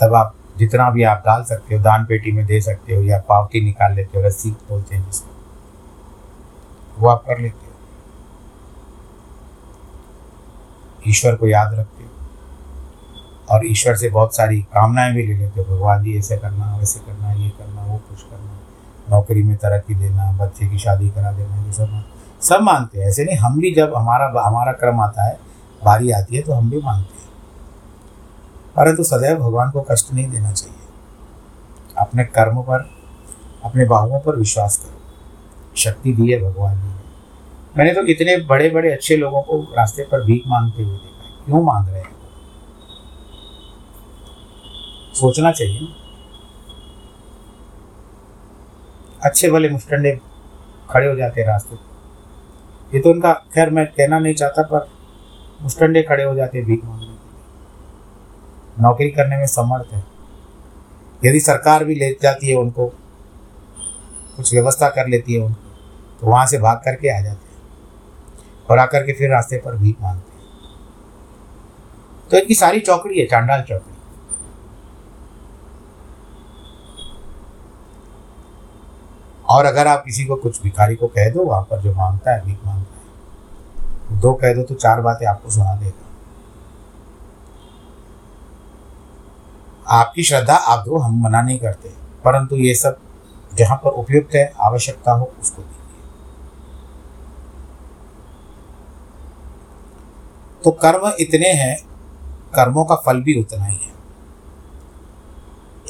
तब 0.00 0.14
आप 0.14 0.34
जितना 0.58 0.90
भी 0.90 1.02
आप 1.02 1.22
डाल 1.26 1.44
सकते 1.44 1.76
हो, 1.76 1.82
दान 1.82 2.04
पेटी 2.04 2.32
में 2.32 2.46
दे 2.46 2.60
सकते 2.60 2.96
हो 2.96 3.02
या 3.02 3.18
पावती 3.18 3.64
निकाल 3.64 3.92
लेते 3.92 4.20
हो, 4.20 4.24
रस्सी 4.24 4.50
बोलते 4.50 4.96
हैं 4.96 5.06
जिसको। 5.06 5.30
वो 6.98 7.08
आप 7.08 7.24
कर 7.26 7.38
लेते 7.38 7.66
हो। 7.66 7.72
ईश्वर 11.08 11.34
को 11.34 11.46
याद 11.46 11.74
रखते 11.74 12.04
हो। 12.04 12.10
और 13.50 13.66
ईश्वर 13.66 13.96
से 13.96 14.08
बहुत 14.08 14.36
सारी 14.36 14.62
कामनाएँ 14.62 15.14
भी 15.14 15.26
ले 15.26 15.34
लेते 15.34 15.60
हो। 15.60 15.76
भगवान 15.76 16.02
जी, 16.02 16.18
ऐसे 16.18 16.36
करना, 16.36 16.76
वैसे 16.76 17.00
करना, 17.00 17.32
ये 17.32 17.50
करना, 17.50 17.84
वो 17.84 17.98
कुछ 17.98 18.22
करना, 18.22 18.58
नौकरी 19.10 19.42
में 19.42 19.56
तरक्की 19.56 19.94
देना, 19.94 20.32
बच्चे 20.32 20.68
की 20.68 20.78
शादी 20.78 21.10
करा 21.10 21.32
देना, 21.32 21.56
ये 21.56 21.72
सब 21.72 22.04
सब 22.42 22.58
मानते 22.62 23.00
हैं। 23.00 23.08
ऐसे 23.08 23.24
नहीं, 23.24 23.36
हम 23.36 23.60
भी 23.60 23.74
जब 23.74 23.94
हमारा 23.96 24.42
हमारा 24.46 24.72
क्रम 24.72 25.00
आता 25.00 25.24
है 25.24 25.51
बारी 25.84 26.10
आती 26.10 26.36
है 26.36 26.42
तो 26.42 26.52
हम 26.52 26.70
भी 26.70 26.80
मांगते 26.80 27.20
हैं। 27.20 27.28
परंतु 28.76 29.04
सदैव 29.04 29.36
भगवान 29.38 29.70
को 29.70 29.80
कष्ट 29.80 30.12
नहीं 30.12 30.30
देना 30.30 30.52
चाहिए। 30.52 30.78
अपने 31.98 32.24
कर्म 32.24 32.62
पर, 32.62 32.90
अपने 33.64 33.84
बाहुओं 33.84 34.20
पर 34.20 34.36
विश्वास 34.36 34.76
करो। 34.76 35.02
शक्ति 35.76 36.12
दी 36.12 36.32
है 36.32 36.42
भगवान 36.42 36.78
ने। 36.78 36.92
मैंने 37.78 37.94
तो 37.94 38.06
इतने 38.06 38.36
बड़े 38.36 38.70
बड़े 38.70 38.92
अच्छे 38.92 39.16
लोगों 39.16 39.42
को 39.42 39.62
रास्ते 39.62 40.02
पर 40.02 40.24
भीख 40.24 40.42
मांगते 40.46 40.82
हुए 40.82 40.96
देखा 40.96 41.28
है। 41.28 41.44
क्यों 41.44 41.62
मांग 41.62 41.88
रहे 41.88 42.00
हैं? 42.00 42.16
सोचना 45.14 45.52
चाहिए। 45.52 45.88
अच्छे 49.24 49.50
भले 49.50 49.68
मुस्टंडे 49.68 50.20
खड़े 50.90 51.06
हो 51.06 51.16
जाते 51.16 51.44
रास्ते। 51.44 51.76
ये 52.94 53.00
तो 53.00 53.10
उनका 53.10 53.32
खैर 53.32 53.70
मैं 53.70 53.86
कहना 53.86 54.18
नहीं 54.18 54.34
चाहता, 54.34 54.62
पर 54.62 54.91
मुस्टंडे 55.62 56.02
खड़े 56.02 56.24
हो 56.24 56.34
जाते 56.34 56.58
हैं 56.58 56.66
भीख 56.66 56.84
मांगने 56.84 57.06
के 57.06 57.12
लिए। 57.12 58.82
नौकरी 58.82 59.10
करने 59.10 59.36
में 59.36 59.46
समर्थ 59.46 59.92
है। 59.92 60.04
यदि 61.24 61.40
सरकार 61.40 61.84
भी 61.84 61.94
ले 61.94 62.10
जाती 62.22 62.48
है 62.48 62.56
उनको, 62.56 62.86
कुछ 64.36 64.52
व्यवस्था 64.54 64.88
कर 64.88 65.08
लेती 65.08 65.34
है 65.34 65.40
उनको 65.40 65.70
तो 66.20 66.26
वहाँ 66.26 66.46
से 66.46 66.58
भाग 66.58 66.76
करके 66.84 67.08
आ 67.08 67.20
जाते 67.20 67.48
हैं 67.48 67.62
और 68.70 68.78
आकर 68.78 69.02
के 69.02 69.12
फिर 69.12 69.30
रास्ते 69.30 69.56
पर 69.56 69.76
भीख 69.76 69.96
मांगते 70.02 70.32
हैं। 70.32 70.42
तो 72.30 72.36
इनकी 72.36 72.54
सारी 72.54 72.80
चौकड़ी 72.80 73.20
है, 73.20 73.26
चांडाल 73.26 73.62
चौकड़ी। 73.62 73.94
और 79.48 79.64
अगर 79.64 79.86
आप 79.86 80.02
किसी 80.04 80.24
को 80.24 80.36
कुछ 80.36 80.62
भिखारी 80.62 80.94
को 80.94 81.06
कह 81.06 81.30
दो, 81.30 81.44
वहाँ 81.44 81.62
पर 81.62 81.80
जो 81.80 81.94
माँगता 81.94 82.32
है, 82.32 82.44
भीख 82.46 82.58
माँगता 82.66 82.91
है। 82.91 82.91
दो 84.20 84.34
कह 84.34 84.54
दो 84.54 84.62
तो 84.62 84.74
चार 84.74 85.00
बातें 85.00 85.26
आपको 85.26 85.50
सुना 85.50 85.74
देगा 85.74 86.08
आपकी 89.88 90.22
श्रद्धा 90.22 90.54
आप 90.54 90.84
दो 90.84 90.98
हम 90.98 91.22
मना 91.24 91.42
नहीं 91.42 91.58
करते, 91.58 91.88
परंतु 92.24 92.56
ये 92.56 92.74
सब 92.74 92.98
जहाँ 93.54 93.76
पर 93.76 93.90
उपयुक्त 93.90 94.34
है, 94.34 94.52
आवश्यकता 94.60 95.12
हो 95.12 95.32
उसको 95.40 95.62
दीजिए। 95.62 95.78
तो 100.64 100.70
कर्म 100.70 101.12
इतने 101.20 101.48
हैं, 101.48 101.82
कर्मों 102.54 102.84
का 102.84 102.94
फल 102.94 103.20
भी 103.20 103.40
उतना 103.40 103.64
ही 103.64 103.76
है। 103.76 103.92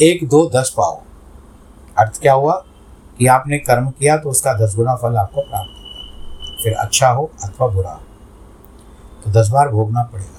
एक, 0.01 0.29
दो, 0.29 0.51
दस 0.55 0.75
पाओ। 0.77 1.03
अर्थ 1.99 2.21
क्या 2.21 2.33
हुआ? 2.33 2.65
कि 3.19 3.27
आपने 3.27 3.59
कर्म 3.59 3.91
किया 3.91 4.17
तो 4.17 4.31
उसका 4.31 4.55
दस 4.55 4.77
गुना 4.77 4.95
फल 4.95 5.17
आपको 5.17 5.41
प्राप्त 5.41 5.71
होगा। 5.71 6.63
फिर 6.63 6.75
अच्छा 6.75 7.09
हो 7.09 7.31
अथवा 7.45 7.67
बुरा 7.67 7.91
हो। 7.91 8.01
तो 9.25 9.31
दस 9.31 9.49
बार 9.49 9.69
भोगना 9.69 10.03
पड़ेगा। 10.03 10.39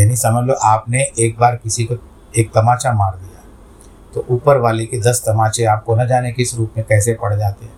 यानी 0.00 0.16
समझ 0.16 0.44
लो 0.44 0.54
आपने 0.64 1.02
एक 1.18 1.38
बार 1.38 1.56
किसी 1.56 1.84
को 1.84 1.94
एक 2.36 2.50
तमाचा 2.50 2.92
मार 2.92 3.16
दिया। 3.16 3.42
तो 4.14 4.24
ऊपर 4.30 4.56
वाले 4.56 4.84
के 4.86 5.00
दस 5.00 5.22
तमाचे 5.26 5.64
आपको 5.64 5.96
न 5.96 6.06
जाने 6.06 6.32
किस 6.32 6.54
रूप 6.54 6.74
में 6.76 6.84
कैसे 6.88 7.14
पड़ 7.14 7.34
जाते 7.34 7.64
हैं। 7.64 7.72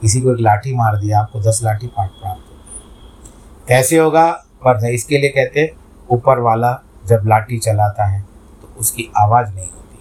किसी 0.00 0.20
को 0.20 0.32
एक 0.34 0.40
लाठी 0.40 0.74
मार 0.74 0.96
दिया, 0.96 1.20
आपको 1.20 1.40
दस 1.40 1.60
लाठी 1.64 1.86
पाठ 1.86 2.10
प्राप्त 2.10 2.40
होती 2.40 2.74
है 2.74 2.80
कैसे 3.68 3.98
होगा? 3.98 4.30
पर 4.64 4.84
इसके 4.86 5.18
लिए 5.18 5.30
कहते 5.30 5.74
ऊपर 6.10 6.38
वाला 6.38 6.72
जब 7.06 7.22
लाठी 7.26 7.58
चलाता 7.58 8.04
है 8.04 8.20
तो 8.62 8.80
उसकी 8.80 9.10
आवाज़ 9.16 9.54
नहीं 9.54 9.66
होती। 9.66 9.98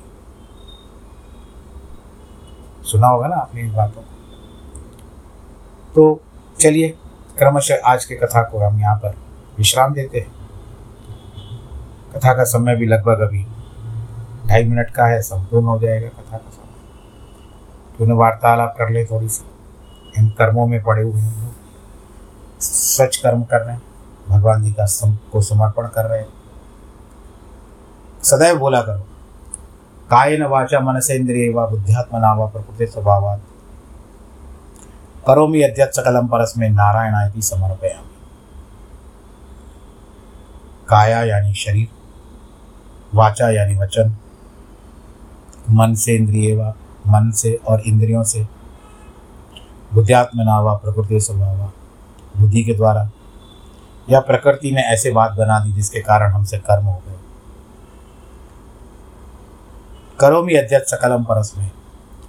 सुना 2.84 3.08
होगा 3.08 3.28
ना 3.28 3.36
आपने 3.36 3.62
इन 3.62 3.74
बातों 3.74 4.02
को? 4.02 4.08
तो 5.96 6.22
चलिए 6.60 6.98
क्रमशः 7.42 7.82
आज 7.86 8.06
के 8.06 8.16
कथा 8.16 8.44
को 8.44 8.60
हम 8.60 8.80
यहाँ 8.80 8.96
पर 8.96 9.10
विश्राम 9.58 9.94
देते 9.94 10.20
हैं। 10.20 10.32
कथा 12.16 12.34
का 12.34 12.44
समय 12.44 12.76
भी 12.76 12.86
लगभग 12.86 13.20
अभी 13.20 13.48
ढाई 14.48 14.64
मिनट 14.64 14.90
का 14.90 15.06
है, 15.06 15.22
संपूर्ण 15.22 15.66
हो 15.66 15.80
जाएगा 15.80 16.08
कथा 16.08 16.38
का 16.38 16.52
समय। 16.52 16.70
क्यों 17.98 18.18
वार्तालाप 18.18 18.76
कर 18.78 18.90
ले 18.90 19.06
थोड़ी 19.06 19.30
सी। 19.30 19.46
इन 20.18 20.30
कर्मों 20.30 20.68
में 20.68 20.84
पड़े 20.84 21.04
हुए 21.04 21.22
हैं। 21.22 21.56
सच 22.62 23.18
कर्म 23.18 23.44
कर 23.44 23.62
रहे 23.62 23.76
हैं। 23.76 23.82
भगवान 24.30 24.64
जी 24.64 24.74
का 24.74 24.86
सम, 24.86 25.18
को 25.32 25.42
समर्पण 25.42 25.88
कर 25.88 26.06
रहे 26.06 26.20
हैं। 26.20 26.28
सदैव 28.24 28.60
बोला 28.60 28.82
करो। 28.82 29.02
कायन 30.10 30.44
वाचा 30.44 30.80
मनसेन्द्रिय 30.80 31.54
व 31.54 31.68
बुद्ध्यात्मना 31.68 32.34
व 32.34 32.48
प्रकृति 32.48 32.88
स्वभाव 32.88 33.28
करोमि 35.28 35.64
यद्यत् 35.64 35.96
सकलम 35.96 36.28
परस्मै 36.28 36.70
नारायणाय 36.70 37.42
समर्पयामि। 37.42 38.08
काया 40.90 41.24
यानी 41.24 41.54
शरीर 41.54 41.88
वाचा 43.16 43.50
यानी 43.50 43.78
वचन 43.78 44.16
मन 45.70 45.94
से 45.94 46.16
इंद्रिय 46.16 46.56
व 46.56 46.74
मन 47.08 47.32
से 47.32 47.60
और 47.68 47.80
इंद्रियों 47.80 48.24
से, 48.24 48.48
बुद्धियात्मना 49.94 50.60
व 50.60 50.76
प्रकृति 50.78 51.20
स्वभाव, 51.20 51.72
बुद्धि 52.38 52.64
के 52.64 52.74
द्वारा, 52.74 53.10
या 54.10 54.20
प्रकृति 54.20 54.72
ने 54.72 54.82
ऐसे 54.82 55.12
बात 55.12 55.32
बना 55.32 55.60
दी 55.60 55.72
जिसके 55.72 56.02
कारण 56.02 56.32
हमसे 56.32 56.58
कर्म 56.58 56.86
हो 56.86 57.02
गए। 57.08 57.18
करोमि 60.20 60.54
अध्यक्ष 60.54 60.92
सकलम 60.92 61.24
परस 61.24 61.54
में 61.58 61.72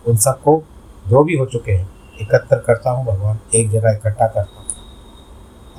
उन 0.07 0.16
सबको 0.16 0.62
जो 1.09 1.24
भी 1.24 1.37
हो 1.37 1.46
चुके 1.46 1.72
हैं 1.72 2.02
एकत्र 2.22 2.56
करता 2.56 2.90
हूँ, 2.90 3.06
भगवान 3.06 3.40
एक 3.54 3.70
जगह 3.70 3.90
इकट्ठा 3.90 4.26
करता 4.26 4.61
हूँ। 4.61 4.66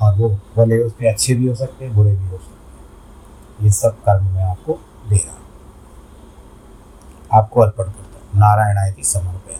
और 0.02 0.14
वो 0.18 0.28
भले 0.28 0.82
उसमें 0.82 1.12
अच्छे 1.12 1.34
भी 1.34 1.46
हो 1.46 1.54
सकते 1.54 1.84
हैं, 1.84 1.94
बुरे 1.94 2.10
भी 2.10 2.28
हो 2.28 2.38
सकते 2.38 2.52
हैं। 2.52 3.64
ये 3.64 3.70
सब 3.70 3.90
कर्म 3.90 4.24
मैं 4.24 4.44
आपको 4.44 4.72
दे 5.08 5.16
रहा 5.16 5.34
हूँ। 5.34 5.42
आपको 7.32 7.60
अर्पण 7.60 7.84
करता 7.84 8.00
हूँ। 8.00 8.40
नारायण 8.40 8.78
आय 8.78 8.92
की 8.92 9.02
समर्पया। 9.02 9.58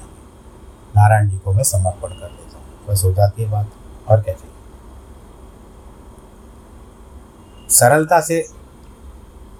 नारायण 0.96 1.28
जी 1.28 1.38
को 1.38 1.52
मैं 1.52 1.62
समर्पण 1.62 2.08
कर 2.08 2.28
देता 2.28 2.58
हूँ। 2.58 2.86
बस 2.88 3.04
हो 3.04 3.12
जाती 3.12 3.42
है 3.42 3.50
बात। 3.50 3.70
और 4.08 4.20
क्या 4.20 4.34
चाहिए? 4.34 4.50
सरलता 7.68 8.20
से 8.20 8.48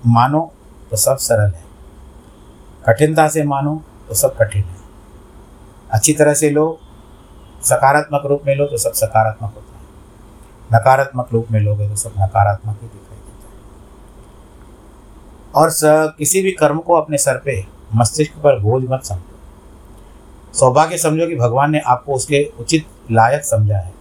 मानो 0.06 0.52
तो 0.90 0.96
सब 0.96 1.16
सरल 1.16 1.50
है। 1.50 1.64
कठिनता 2.86 3.28
से 3.28 3.42
मानो 3.42 3.82
तो 4.08 4.14
सब 4.14 4.36
कठिन 4.36 4.64
है। 4.64 4.76
अच्छी 5.90 6.12
तरह 6.12 6.34
से 6.34 6.50
लो 6.50 6.80
सकारात्मक 7.64 8.26
रूप 8.26 8.42
में 8.46 8.54
लो 8.56 8.66
तो 8.66 8.76
सब 8.76 8.92
सकारात्मक 8.92 9.54
होता 9.54 9.76
है। 9.76 9.82
नकारात्मक 10.72 11.28
रूप 11.32 11.50
में 11.50 11.60
लोगे 11.60 11.88
तो 11.88 11.96
सब 11.96 12.12
नकारात्मक 12.18 12.78
ही 12.82 12.88
दिखाई 12.88 13.16
देता 13.16 13.48
है। 13.48 13.54
और 15.54 15.70
किसी 16.18 16.42
भी 16.42 16.52
कर्म 16.52 16.78
को 16.78 16.94
अपने 16.94 17.18
सर 17.18 17.38
पे, 17.38 17.64
मस्तिष्क 17.94 18.32
पर 18.34 18.58
बोझ 18.58 18.82
मत 18.84 19.04
समझो। 19.04 19.32
सौभाग्य 20.54 20.98
समझो 20.98 21.26
कि 21.26 21.36
भगवान 21.36 21.70
ने 21.70 21.80
आपको 21.80 22.14
उसके 22.14 22.44
उचित 22.60 22.86
लायक 23.10 23.44
समझा 23.44 23.78
है। 23.78 23.92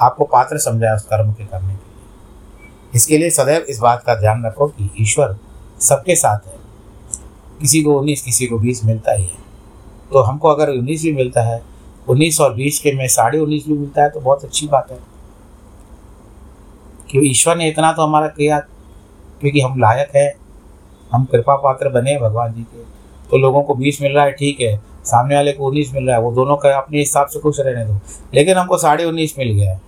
आपको 0.00 0.24
पात्र 0.24 0.58
समझा 0.58 0.86
है 0.86 0.94
उस 0.94 1.02
कर्म 1.02 1.32
के 1.32 1.44
करने 1.44 1.68
के 1.68 1.72
लिए। 1.72 2.90
इसके 2.94 3.18
लिए 3.18 3.30
सदैव 3.30 3.66
इस 3.68 3.78
बात 3.78 4.02
का 4.02 4.14
ध्यान 4.14 4.44
रखो 4.46 4.66
कि 4.66 4.90
ईश्वर 5.00 5.36
सबके 5.80 6.14
साथ 6.16 6.46
है। 6.46 6.58
किसी 7.60 7.82
को 7.82 7.98
उन्नीस, 7.98 8.22
किसी 8.22 8.46
को 8.46 8.58
बीस 8.58 8.84
मिलता 8.84 9.12
ही 9.12 9.24
है। 9.24 9.42
तो 10.12 10.22
हमको 10.22 10.48
अगर 10.48 10.70
उन्नीस 10.70 11.02
भी 11.02 11.12
मिलता 11.12 11.42
है 11.42 11.62
उन्नीस 12.08 12.40
और 12.40 12.54
बीस 12.54 12.80
के 12.80 12.92
में 12.92 13.08
साढ़े 13.08 13.38
उन्नीस 13.38 13.66
भी 13.66 13.72
मिलता 13.72 14.02
है 14.02 14.10
तो 14.10 14.20
बहुत 14.20 14.44
अच्छी 14.44 14.66
बात 14.66 14.90
है। 14.90 14.98
कि 17.10 17.30
ईश्वर 17.30 17.56
ने 17.56 17.68
इतना 17.68 17.92
तो 17.92 18.02
हमारा 18.02 18.26
किया, 18.26 18.58
क्योंकि 19.40 19.60
हम 19.60 19.80
लायक 19.80 20.16
है, 20.16 20.34
हम 21.12 21.24
कृपा 21.24 21.56
पात्र 21.56 21.88
बने 21.88 22.18
भगवान 22.20 22.52
जी 22.52 22.62
के। 22.62 22.82
तो 23.30 23.38
लोगों 23.38 23.62
को 23.62 23.74
बीस 23.74 24.02
मिल 24.02 24.12
रहा 24.12 24.24
है, 24.24 24.32
ठीक 24.32 24.60
है, 24.60 24.80
सामने 25.04 25.34
वाले 25.34 25.52
को 25.52 25.66
उन्नीस 25.66 25.94
मिल 25.94 26.06
रहा 26.06 26.16
है, 26.16 26.22
वो 26.22 26.32
दोनों 26.32 26.56
का 26.56 26.76
अपने 26.76 26.98
हिसाब 26.98 27.26
से 27.26 27.38
खुश 27.38 27.56
रहने 27.60 27.84
दो। 27.84 28.00
लेकिन 28.34 28.56
हमको 28.56 28.78
साढ़े 28.78 29.04
उन्नीस 29.04 29.34
मिल 29.38 29.52
गया 29.52 29.72
है। 29.72 29.80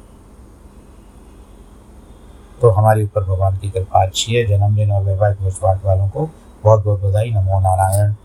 तो 2.61 2.71
हमारे 2.71 3.05
ऊपर 3.05 3.25
भगवान 3.25 3.57
की 3.57 3.71
कृपा 3.71 4.07
अच्छी 4.07 4.35
है, 4.35 4.47
जन्मदिन 4.47 4.93
और 4.93 5.03
वैवाहिक 5.03 5.43
वर्षवाट 5.43 5.85
वालों 5.85 6.09
को 6.09 6.31
बहुत 6.65 6.85
बहुत 6.85 7.01
बधाई, 7.01 7.31
नमो 7.31 7.61
नारायण। 7.61 8.13